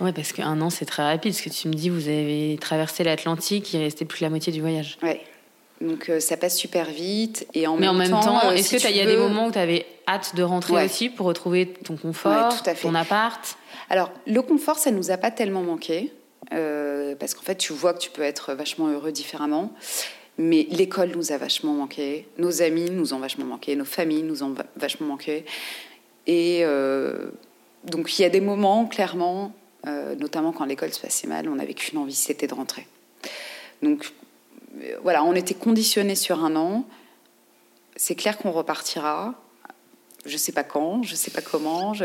[0.00, 1.32] Ouais, parce qu'un an, c'est très rapide.
[1.32, 4.60] Parce que tu me dis, vous avez traversé l'Atlantique, il restait plus la moitié du
[4.60, 4.98] voyage.
[5.02, 5.20] Ouais.
[5.80, 7.46] Donc, ça passe super vite.
[7.54, 9.16] Et en Mais même en même temps, temps, est-ce si que il y a des
[9.16, 10.84] moments où tu avais hâte de rentrer Ouais.
[10.84, 13.56] aussi pour retrouver ton confort, Ouais, ton appart
[13.90, 16.12] Alors, le confort, ça nous a pas tellement manqué.
[16.52, 19.72] euh, parce qu'en fait, tu vois que tu peux être vachement heureux différemment.
[20.38, 24.42] Mais l'école nous a vachement manqué, nos amis nous ont vachement manqué, nos familles nous
[24.42, 25.44] ont va- vachement manqué.
[26.26, 27.30] Et euh,
[27.84, 29.52] donc il y a des moments, clairement,
[29.86, 32.86] euh, notamment quand l'école se passait mal, on n'avait qu'une envie, c'était de rentrer.
[33.82, 34.12] Donc
[35.02, 36.84] voilà, on était conditionnés sur un an.
[37.96, 39.34] C'est clair qu'on repartira.
[40.24, 42.04] Je sais pas quand, je sais pas comment, je-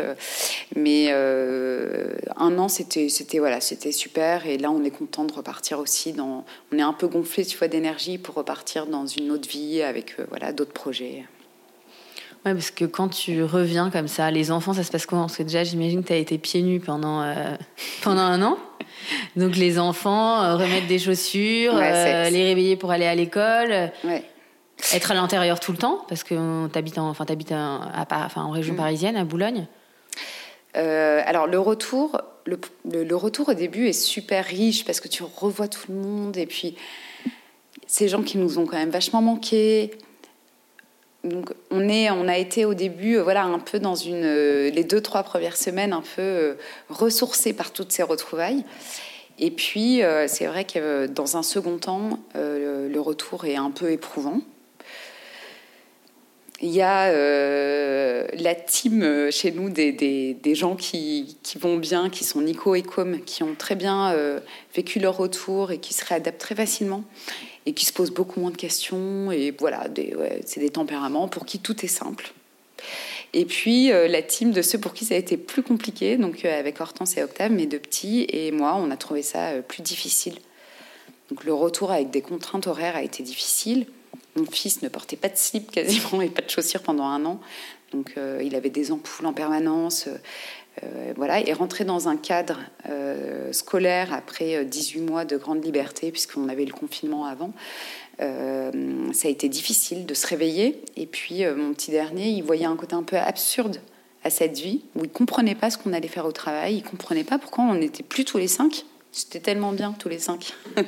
[0.75, 5.33] mais euh, un an c'était c'était voilà c'était super et là on est content de
[5.33, 6.43] repartir aussi dans
[6.73, 10.15] on est un peu gonflé tu vois d'énergie pour repartir dans une autre vie avec
[10.19, 11.25] euh, voilà d'autres projets.
[12.45, 15.23] Ouais, parce que quand tu reviens comme ça, les enfants, ça se passe comment?
[15.23, 17.33] Parce que déjà, j'imagine que tu as été pieds nus pendant, euh,
[18.03, 18.57] pendant un an.
[19.35, 24.23] Donc les enfants, remettre des chaussures, Ouais, les réveiller pour aller à l'école, Ouais.
[24.93, 28.41] Être à l'intérieur tout le temps, parce que tu habites, en, enfin, t'habites en, enfin,
[28.43, 28.77] en région Mm.
[28.77, 29.67] parisienne, à Boulogne?
[30.75, 32.59] Euh, alors le retour, le,
[32.91, 36.37] le- le retour au début est super riche parce que tu revois tout le monde
[36.37, 36.75] et puis
[37.87, 39.91] ces gens qui nous ont quand même vachement manqué.
[41.23, 44.21] donc on, est, on a été au début voilà, un peu dans une,
[44.67, 46.57] les deux, trois premières semaines un peu
[46.89, 48.63] ressourcés par toutes ces retrouvailles.
[49.39, 54.41] Et puis, c'est vrai que dans un second temps, le retour est un peu éprouvant.
[56.59, 61.77] Il y a euh, la team euh, chez nous des, des, gens qui, qui, vont
[61.77, 64.39] bien, qui sont Nico et Com, qui ont très bien euh,
[64.75, 67.03] vécu leur retour et qui se réadaptent très facilement
[67.67, 69.31] et qui se posent beaucoup moins de questions.
[69.31, 69.87] Et voilà,
[70.45, 72.31] c'est des tempéraments pour qui tout est simple.
[73.33, 76.79] Et puis la team de ceux pour qui ça a été plus compliqué, donc avec
[76.79, 80.35] Hortense et Octave, mes deux petits, et moi, on a trouvé ça plus difficile.
[81.29, 83.85] Donc le retour avec des contraintes horaires a été difficile.
[84.37, 87.39] Mon fils ne portait pas de slip quasiment et pas de chaussures pendant un an.
[87.91, 90.07] Donc euh, il avait des ampoules en permanence.
[90.83, 96.11] Euh, voilà, et rentrer dans un cadre euh, scolaire après 18 mois de grande liberté,
[96.11, 97.51] puisqu'on avait le confinement avant,
[98.19, 100.81] ça a été difficile de se réveiller.
[100.95, 103.79] Et puis mon petit dernier, il voyait un côté un peu absurde
[104.23, 107.23] à cette vie, où il comprenait pas ce qu'on allait faire au travail, il comprenait
[107.23, 108.85] pas pourquoi on n'était plus tous les cinq.
[109.11, 110.53] C'était tellement bien tous les cinq.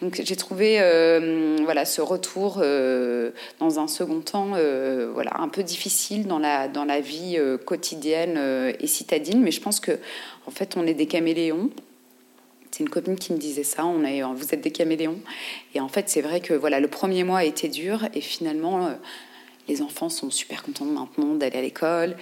[0.00, 5.48] Donc j'ai trouvé euh, voilà ce retour euh, dans un second temps euh, voilà un
[5.48, 8.38] peu difficile dans la dans la vie quotidienne
[8.78, 9.98] et citadine, mais je pense que
[10.46, 11.70] en fait on est des caméléons.
[12.70, 13.86] C'est une copine qui me disait ça.
[13.86, 15.18] On est, vous êtes des caméléons.
[15.74, 18.90] Et en fait, c'est vrai que voilà, le premier mois a été dur et finalement,
[19.68, 22.16] les enfants sont super contents maintenant d'aller à l'école,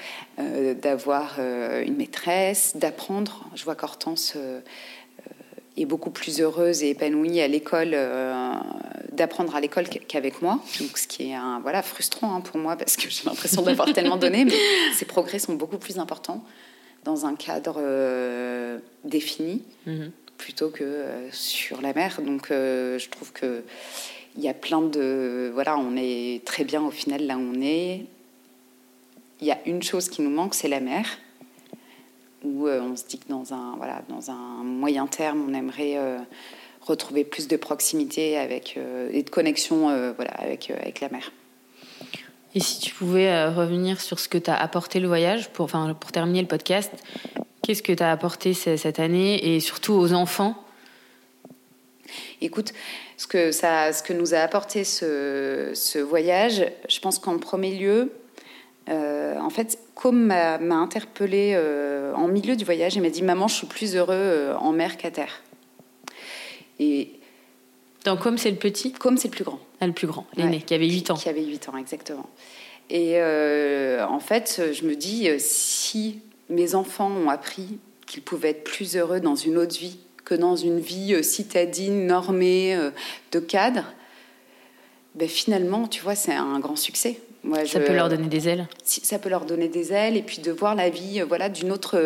[0.81, 3.45] d'avoir une maîtresse, d'apprendre.
[3.57, 4.37] Je vois qu'Hortense
[5.77, 8.55] est beaucoup plus heureuse et épanouie à l'école, euh,
[9.13, 10.61] d'apprendre à l'école qu'avec moi.
[10.81, 13.93] Donc, ce qui est un, voilà, frustrant hein, pour moi parce que j'ai l'impression d'avoir
[13.93, 14.55] tellement donné, mais
[14.95, 16.43] ces progrès sont beaucoup plus importants
[17.05, 20.11] dans un cadre euh, défini mhm.
[20.39, 22.21] plutôt que euh, sur la mer.
[22.23, 23.63] Donc, je trouve que
[24.39, 25.51] il y a plein de.
[25.55, 28.05] Voilà, on est très bien au final là où on est.
[29.41, 31.07] Il y a une chose qui nous manque, c'est la mer
[32.47, 35.97] où euh, on se dit que dans un, voilà, dans un moyen terme, on aimerait
[35.97, 36.19] euh,
[36.81, 41.33] retrouver plus de proximité avec, euh, et de connexion voilà, avec, avec la mer.
[42.55, 46.11] Et si tu pouvais revenir sur ce que t'as apporté le voyage, pour, enfin, pour
[46.13, 46.91] terminer le podcast,
[47.63, 50.55] qu'est-ce que tu as apporté cette année et surtout aux enfants?
[52.41, 52.73] Écoute,
[53.19, 57.77] ce que, ça, ce que nous a apporté ce, ce voyage, je pense qu'en premier
[57.77, 58.13] lieu,
[58.89, 63.49] euh, en fait, Com m'a interpellée euh, en milieu du voyage et m'a dit Maman,
[63.49, 65.43] je suis plus heureux euh, en mer qu'à terre.
[66.79, 67.13] Et.
[68.05, 68.93] Donc, Com, c'est le petit?
[68.93, 69.59] Com, c'est le plus grand.
[69.81, 71.15] Ah, le plus grand, l'aîné, qui avait 8 ans.
[71.15, 72.29] Qui avait 8 ans, exactement.
[72.91, 76.21] Et en fait, je me dis Si
[76.51, 80.57] mes enfants ont appris qu'ils pouvaient être plus heureux dans une autre vie que dans
[80.57, 82.79] une vie citadine, normée,
[83.33, 83.85] de cadre,
[85.15, 87.19] ben finalement, tu vois, c'est un grand succès
[87.67, 88.69] ça peut leur donner des ailes.
[88.85, 91.73] Ça peut leur donner des ailes et puis de voir la vie, euh, voilà, d'une
[91.73, 92.01] autre,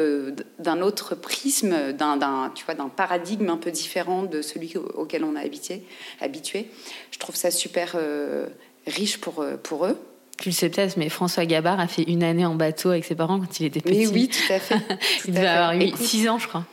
[0.58, 5.36] d'un autre prisme, d'un, tu vois, d'un paradigme un peu différent de celui auquel on
[5.36, 5.82] a habité,
[6.20, 6.68] habitué.
[7.10, 8.46] Je trouve ça super euh,
[8.86, 9.98] riche pour euh, pour eux.
[10.38, 13.14] Tu le sais peut-être, mais François Gabard a fait une année en bateau avec ses
[13.14, 13.98] parents quand il était petit.
[13.98, 14.76] Mais oui, tout à fait.
[15.26, 16.64] il devait avoir 6 ans, je crois.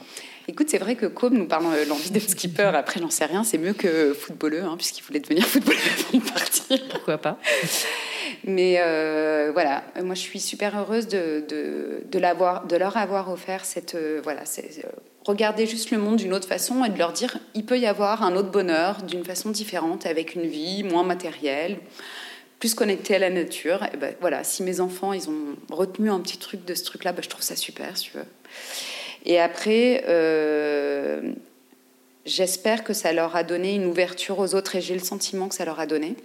[0.50, 3.44] Écoute, c'est vrai que comme nous parlons de l'envie d'être skipper, après j'en sais rien,
[3.44, 6.88] c'est mieux que footballeur, hein, puisqu'il voulait devenir footballeur avant de partir.
[6.90, 7.38] Pourquoi pas
[8.44, 11.44] mais euh, voilà, moi je suis super heureuse de,
[12.10, 13.96] de, l'avoir, de leur avoir offert cette.
[13.96, 14.90] Euh, voilà, c'est, euh,
[15.26, 18.24] regarder juste le monde d'une autre façon et de leur dire il peut y avoir
[18.24, 21.78] un autre bonheur d'une façon différente, avec une vie moins matérielle,
[22.60, 23.84] plus connectée à la nature.
[23.94, 27.14] Et ben, voilà, si mes enfants ils ont retenu un petit truc de ce truc-là,
[27.14, 28.26] ben, je trouve ça super, si tu veux.
[29.28, 30.04] Et après.
[32.28, 35.56] J'espère que ça leur a donné une ouverture aux autres et j'ai le sentiment que
[35.56, 36.18] ça leur a donné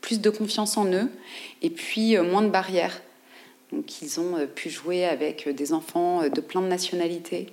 [0.00, 1.08] plus de confiance en eux
[1.62, 3.00] et puis euh, moins de barrières.
[3.72, 7.46] Donc ils ont euh, pu jouer avec euh, des enfants de plein de nationalités,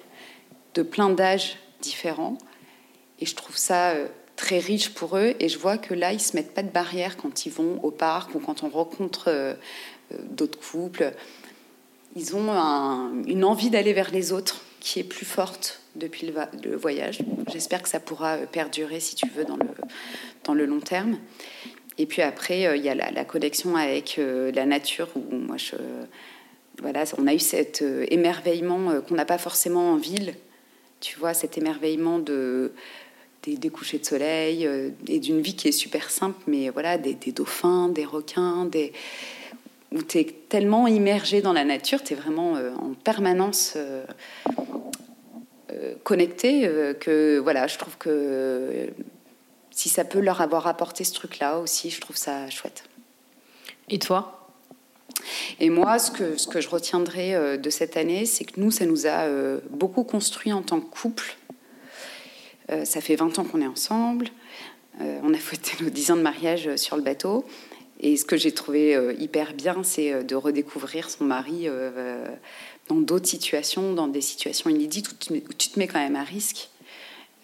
[0.74, 2.39] de plein d'âges différents.
[3.20, 3.93] Et je trouve ça
[4.36, 5.36] très riche pour eux.
[5.39, 7.91] Et je vois que là, ils se mettent pas de barrières quand ils vont au
[7.91, 9.55] parc ou quand on rencontre
[10.32, 11.14] d'autres couples.
[12.16, 12.51] Ils ont
[13.26, 16.32] une envie d'aller vers les autres qui est plus forte depuis
[16.64, 17.20] le, voyage.
[17.51, 19.68] J'espère que ça pourra perdurer, si tu veux, dans le,
[20.43, 21.18] dans le long terme.
[21.97, 25.57] Et puis après, euh, il y a la, connexion avec euh, la nature où moi,
[25.57, 25.76] je,
[26.82, 30.34] voilà, on a eu cet euh, émerveillement qu'on n'a pas forcément en ville.
[30.99, 32.72] Tu vois, cet émerveillement de,
[33.43, 34.70] des, couchers de soleil
[35.07, 38.93] et d'une vie qui est super simple, mais voilà, des, dauphins, des requins, des,
[39.91, 43.77] où tu es tellement immergé dans la nature, tu es vraiment en permanence
[46.03, 46.69] connecté
[46.99, 48.89] que voilà, je trouve que
[49.71, 52.83] si ça peut leur avoir apporté ce truc-là aussi, je trouve ça chouette.
[53.89, 54.49] Et toi?
[55.59, 58.85] Et moi, ce que, ce que je retiendrai de cette année, c'est que nous, ça
[58.85, 59.27] nous a
[59.69, 61.35] beaucoup construit en tant que couple.
[62.69, 64.27] ça fait 20 ans qu'on est ensemble.
[64.99, 67.45] on a fêté nos 10 ans de mariage sur le bateau.
[68.01, 71.67] Et ce que j'ai trouvé hyper bien, c'est de redécouvrir son mari
[72.89, 76.69] dans d'autres situations, dans des situations inédites où tu, te mets quand même à risque.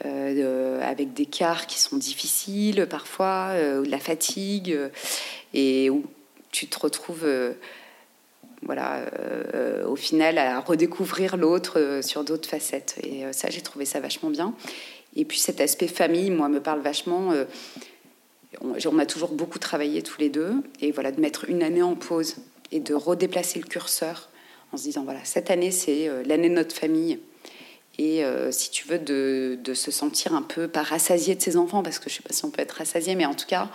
[0.06, 4.90] Euh, avec des quarts qui sont difficiles parfois, euh, de la fatigue, euh,
[5.56, 6.06] et où
[6.52, 7.28] tu te retrouves,
[8.62, 9.02] voilà,
[9.88, 12.96] au final à redécouvrir l'autre sur d'autres facettes.
[13.04, 14.54] Et ça, j'ai trouvé ça vachement bien.
[15.16, 17.34] Et puis cet aspect famille, moi, me parle vachement.
[18.62, 21.96] On, a toujours beaucoup travaillé tous les deux, et voilà, de mettre une année en
[21.96, 22.38] pause
[22.72, 24.30] et de redéplacer le curseur
[24.74, 27.20] en se disant voilà, cette année, c'est l'année de notre famille
[27.98, 31.82] et euh, si tu veux, de, se sentir un peu, pas rassasié de ses enfants,
[31.82, 33.70] parce que je sais pas si on peut être rassasié, mais en tout cas,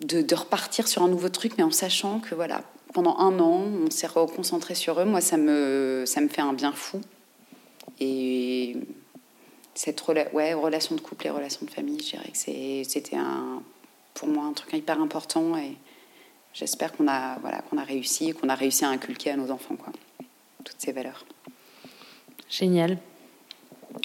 [0.00, 3.64] de, de, repartir sur un nouveau truc, mais en sachant que voilà, pendant un an,
[3.84, 5.04] on s'est reconcentré sur eux.
[5.04, 7.00] Moi, ça me, ça me fait un bien fou.
[7.98, 8.76] Et
[9.74, 10.02] cette
[10.32, 12.38] ouais, relation de couple et relation de famille, je dirais que
[12.88, 13.62] c'était un,
[14.14, 15.56] pour moi un truc hyper important.
[15.56, 15.76] Et
[16.52, 19.76] j'espère qu'on a, voilà, qu'on a réussi, qu'on a réussi à inculquer à nos enfants
[19.76, 19.92] quoi,
[20.64, 21.24] toutes ces valeurs.
[22.48, 22.98] Génial.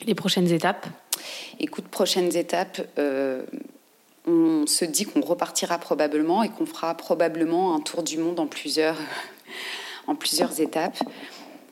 [0.06, 0.88] Les prochaines étapes?
[1.60, 3.44] Écoute, prochaines étapes, euh,
[4.26, 8.48] on se dit qu'on repartira probablement et qu'on fera probablement un tour du monde en
[8.48, 8.98] plusieurs,
[10.08, 10.98] en plusieurs étapes.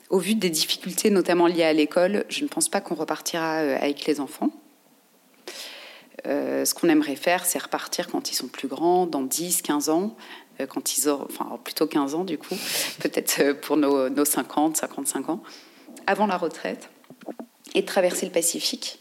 [0.09, 3.77] Au vu des difficultés, notamment liées à l'école, je ne pense pas qu'on repartira euh,
[3.79, 4.51] avec les enfants.
[6.25, 9.89] Euh, ce qu'on aimerait faire, c'est repartir quand ils sont plus grands, dans 10, 15
[9.89, 10.15] ans,
[10.69, 12.55] quand ils ont, enfin plutôt 15 ans du coup,
[12.99, 15.43] peut-être pour nos, nos 50, 55 ans
[16.07, 16.89] avant la retraite
[17.75, 18.99] et traverser le Pacifique.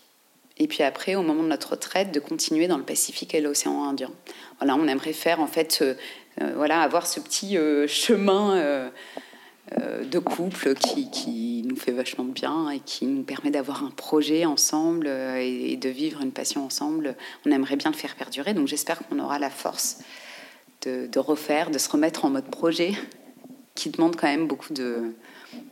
[0.58, 3.84] Et puis après, au moment de notre retraite, de continuer dans le Pacifique et l'océan
[3.84, 4.10] Indien.
[4.58, 5.94] Voilà, on aimerait faire en fait, euh,
[6.40, 8.90] euh, voilà, avoir ce petit euh, chemin
[9.74, 14.44] de couple qui, qui, nous fait vachement bien et qui nous permet d'avoir un projet
[14.44, 17.16] ensemble et, de vivre une passion ensemble.
[17.44, 19.98] On aimerait bien le faire perdurer, donc j'espère qu'on aura la force
[20.82, 22.92] de, refaire, de se remettre en mode projet,
[23.74, 25.14] qui demande quand même beaucoup de,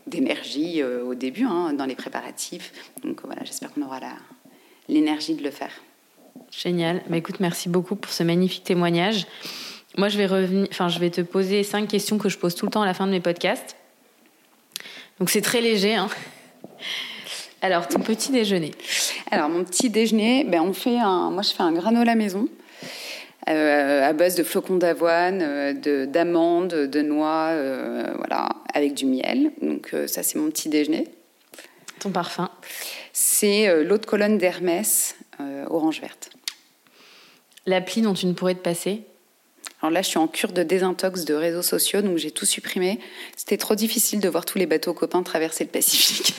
[0.06, 2.72] d'énergie euh, au début, hein, dans les préparatifs.
[3.02, 4.00] Donc voilà, j'espère qu'on aura
[4.88, 5.70] l'énergie de le faire.
[6.50, 7.02] Génial.
[7.08, 9.26] Bah, écoute, merci beaucoup pour ce magnifique témoignage.
[9.96, 12.66] Moi, je vais revenir, enfin, je vais te poser cinq questions que je pose tout
[12.66, 13.76] le temps à la fin de mes podcasts.
[15.18, 15.94] Donc c'est très léger.
[15.94, 16.08] Hein.
[17.62, 18.72] Alors, ton petit déjeuner.
[19.30, 22.48] Alors, mon petit déjeuner, ben, on fait un, moi, je fais un granola maison.
[23.48, 29.52] Euh, à base de flocons d'avoine, euh, d'amandes, de, noix, euh, voilà, avec du miel.
[29.60, 31.08] Donc ça, c'est mon petit déjeuner.
[32.00, 32.50] Ton parfum
[33.12, 35.16] C'est l'eau de colonne d'Hermès,
[35.68, 36.30] orange verte.
[37.66, 39.04] L'appli dont tu ne pourrais te passer
[39.84, 42.98] alors là, je suis en cure de désintox de réseaux sociaux, donc j'ai tout supprimé.
[43.36, 46.34] C'était trop difficile de voir tous les bateaux copains traverser le Pacifique.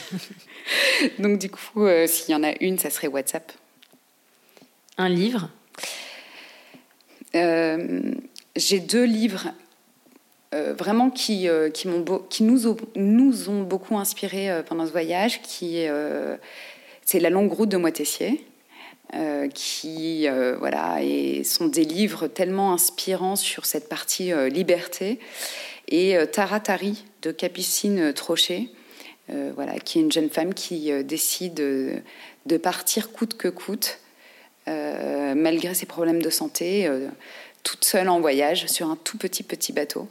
[1.20, 3.52] donc du coup, s'il y en a une, ça serait WhatsApp.
[4.98, 5.48] Un livre?
[7.36, 8.14] Euh,
[8.56, 9.52] j'ai deux livres
[10.52, 11.88] euh, vraiment qui, euh, qui,
[12.30, 15.86] qui nous, ont, nous ont beaucoup inspirés pendant ce voyage, qui
[17.04, 18.44] c'est La longue route de Moitessier.
[19.54, 20.26] Qui
[20.58, 25.20] voilà et sont des livres tellement inspirants sur cette partie liberté
[25.88, 28.68] et Taratari de Capucine Trochet
[29.28, 34.00] voilà qui est une jeune femme qui décide de partir coûte que coûte
[34.68, 37.06] euh, malgré ses problèmes de santé, euh,
[37.62, 40.08] toute seule en voyage sur un tout petit petit bateau.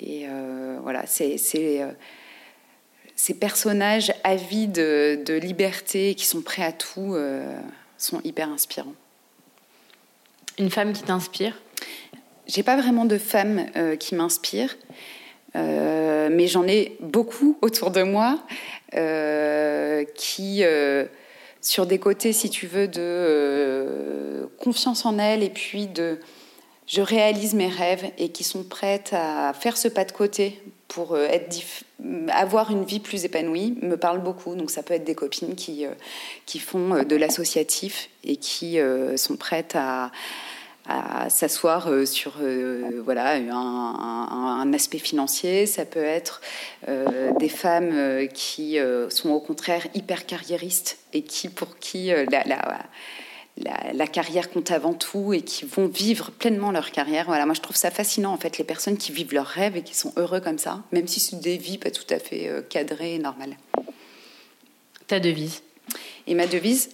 [0.00, 7.16] Et euh, voilà, c'est ces personnages avides de, liberté qui sont prêts à tout
[7.98, 8.94] sont hyper inspirants.
[10.58, 11.60] Une femme qui t'inspire?
[12.46, 13.66] J'ai pas vraiment de femme
[14.00, 14.76] qui m'inspire,
[15.54, 18.38] mais j'en ai beaucoup autour de moi
[20.14, 20.64] qui
[21.60, 26.18] sur des côtés, si tu veux, de euh, confiance en elle et puis de
[26.88, 31.14] je réalise mes rêves et qui sont prêtes à faire ce pas de côté pour
[31.14, 31.56] euh, être
[32.32, 34.54] avoir une vie plus épanouie me parle beaucoup.
[34.54, 35.90] Donc ça peut être des copines qui, euh,
[36.46, 38.78] qui font de l'associatif et qui
[39.16, 40.10] sont prêtes à,
[41.28, 45.66] s'asseoir euh, sur euh, voilà un, aspect financier.
[45.66, 46.40] Ça peut être
[46.88, 48.78] euh, des femmes qui
[49.10, 52.78] sont au contraire hyper carriéristes et qui pour qui la, la,
[53.94, 57.26] la, carrière compte avant tout et qui vont vivre pleinement leur carrière.
[57.26, 59.82] Voilà, moi je trouve ça fascinant en fait les personnes qui vivent leurs rêves et
[59.82, 63.14] qui sont heureux comme ça, même si c'est des vies pas tout à fait cadrées
[63.14, 63.56] et normales.
[65.06, 65.62] Ta devise?
[66.26, 66.90] Et ma devise,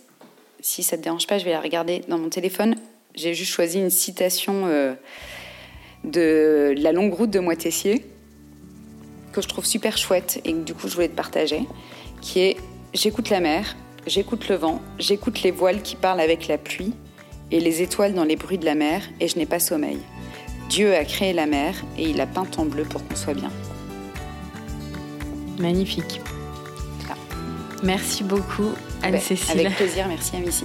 [0.61, 2.77] si ça te dérange pas, je vais la regarder dans mon téléphone
[3.15, 4.95] j'ai juste choisi une citation euh,
[6.03, 8.05] de la longue route de Moitessier,
[9.32, 11.61] que je trouve super chouette et que du coup je voulais te partager,
[12.20, 12.57] qui est
[12.93, 13.74] J'écoute la mer,
[14.06, 16.94] j'écoute le vent, j'écoute les voiles qui parlent avec la pluie
[17.51, 19.98] et les étoiles dans les bruits de la mer et je n'ai pas sommeil.
[20.68, 23.51] Dieu a créé la mer et il a peint en bleu pour qu'on soit bien.
[25.59, 26.20] Magnifique.
[27.82, 28.70] Merci beaucoup,
[29.02, 29.60] Anne-Cécile.
[29.60, 30.64] Avec plaisir, merci Amici.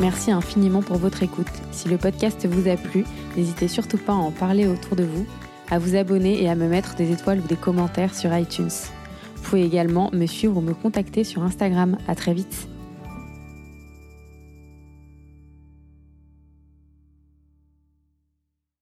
[0.00, 1.46] Merci infiniment pour votre écoute.
[1.72, 3.04] Si le podcast vous a plu,
[3.36, 5.26] n'hésitez surtout pas à en parler autour de vous,
[5.70, 8.70] à vous abonner et à me mettre des étoiles ou des commentaires sur iTunes.
[9.48, 11.96] Pouvez également me suivre ou me contacter sur Instagram.
[12.06, 12.68] À très vite.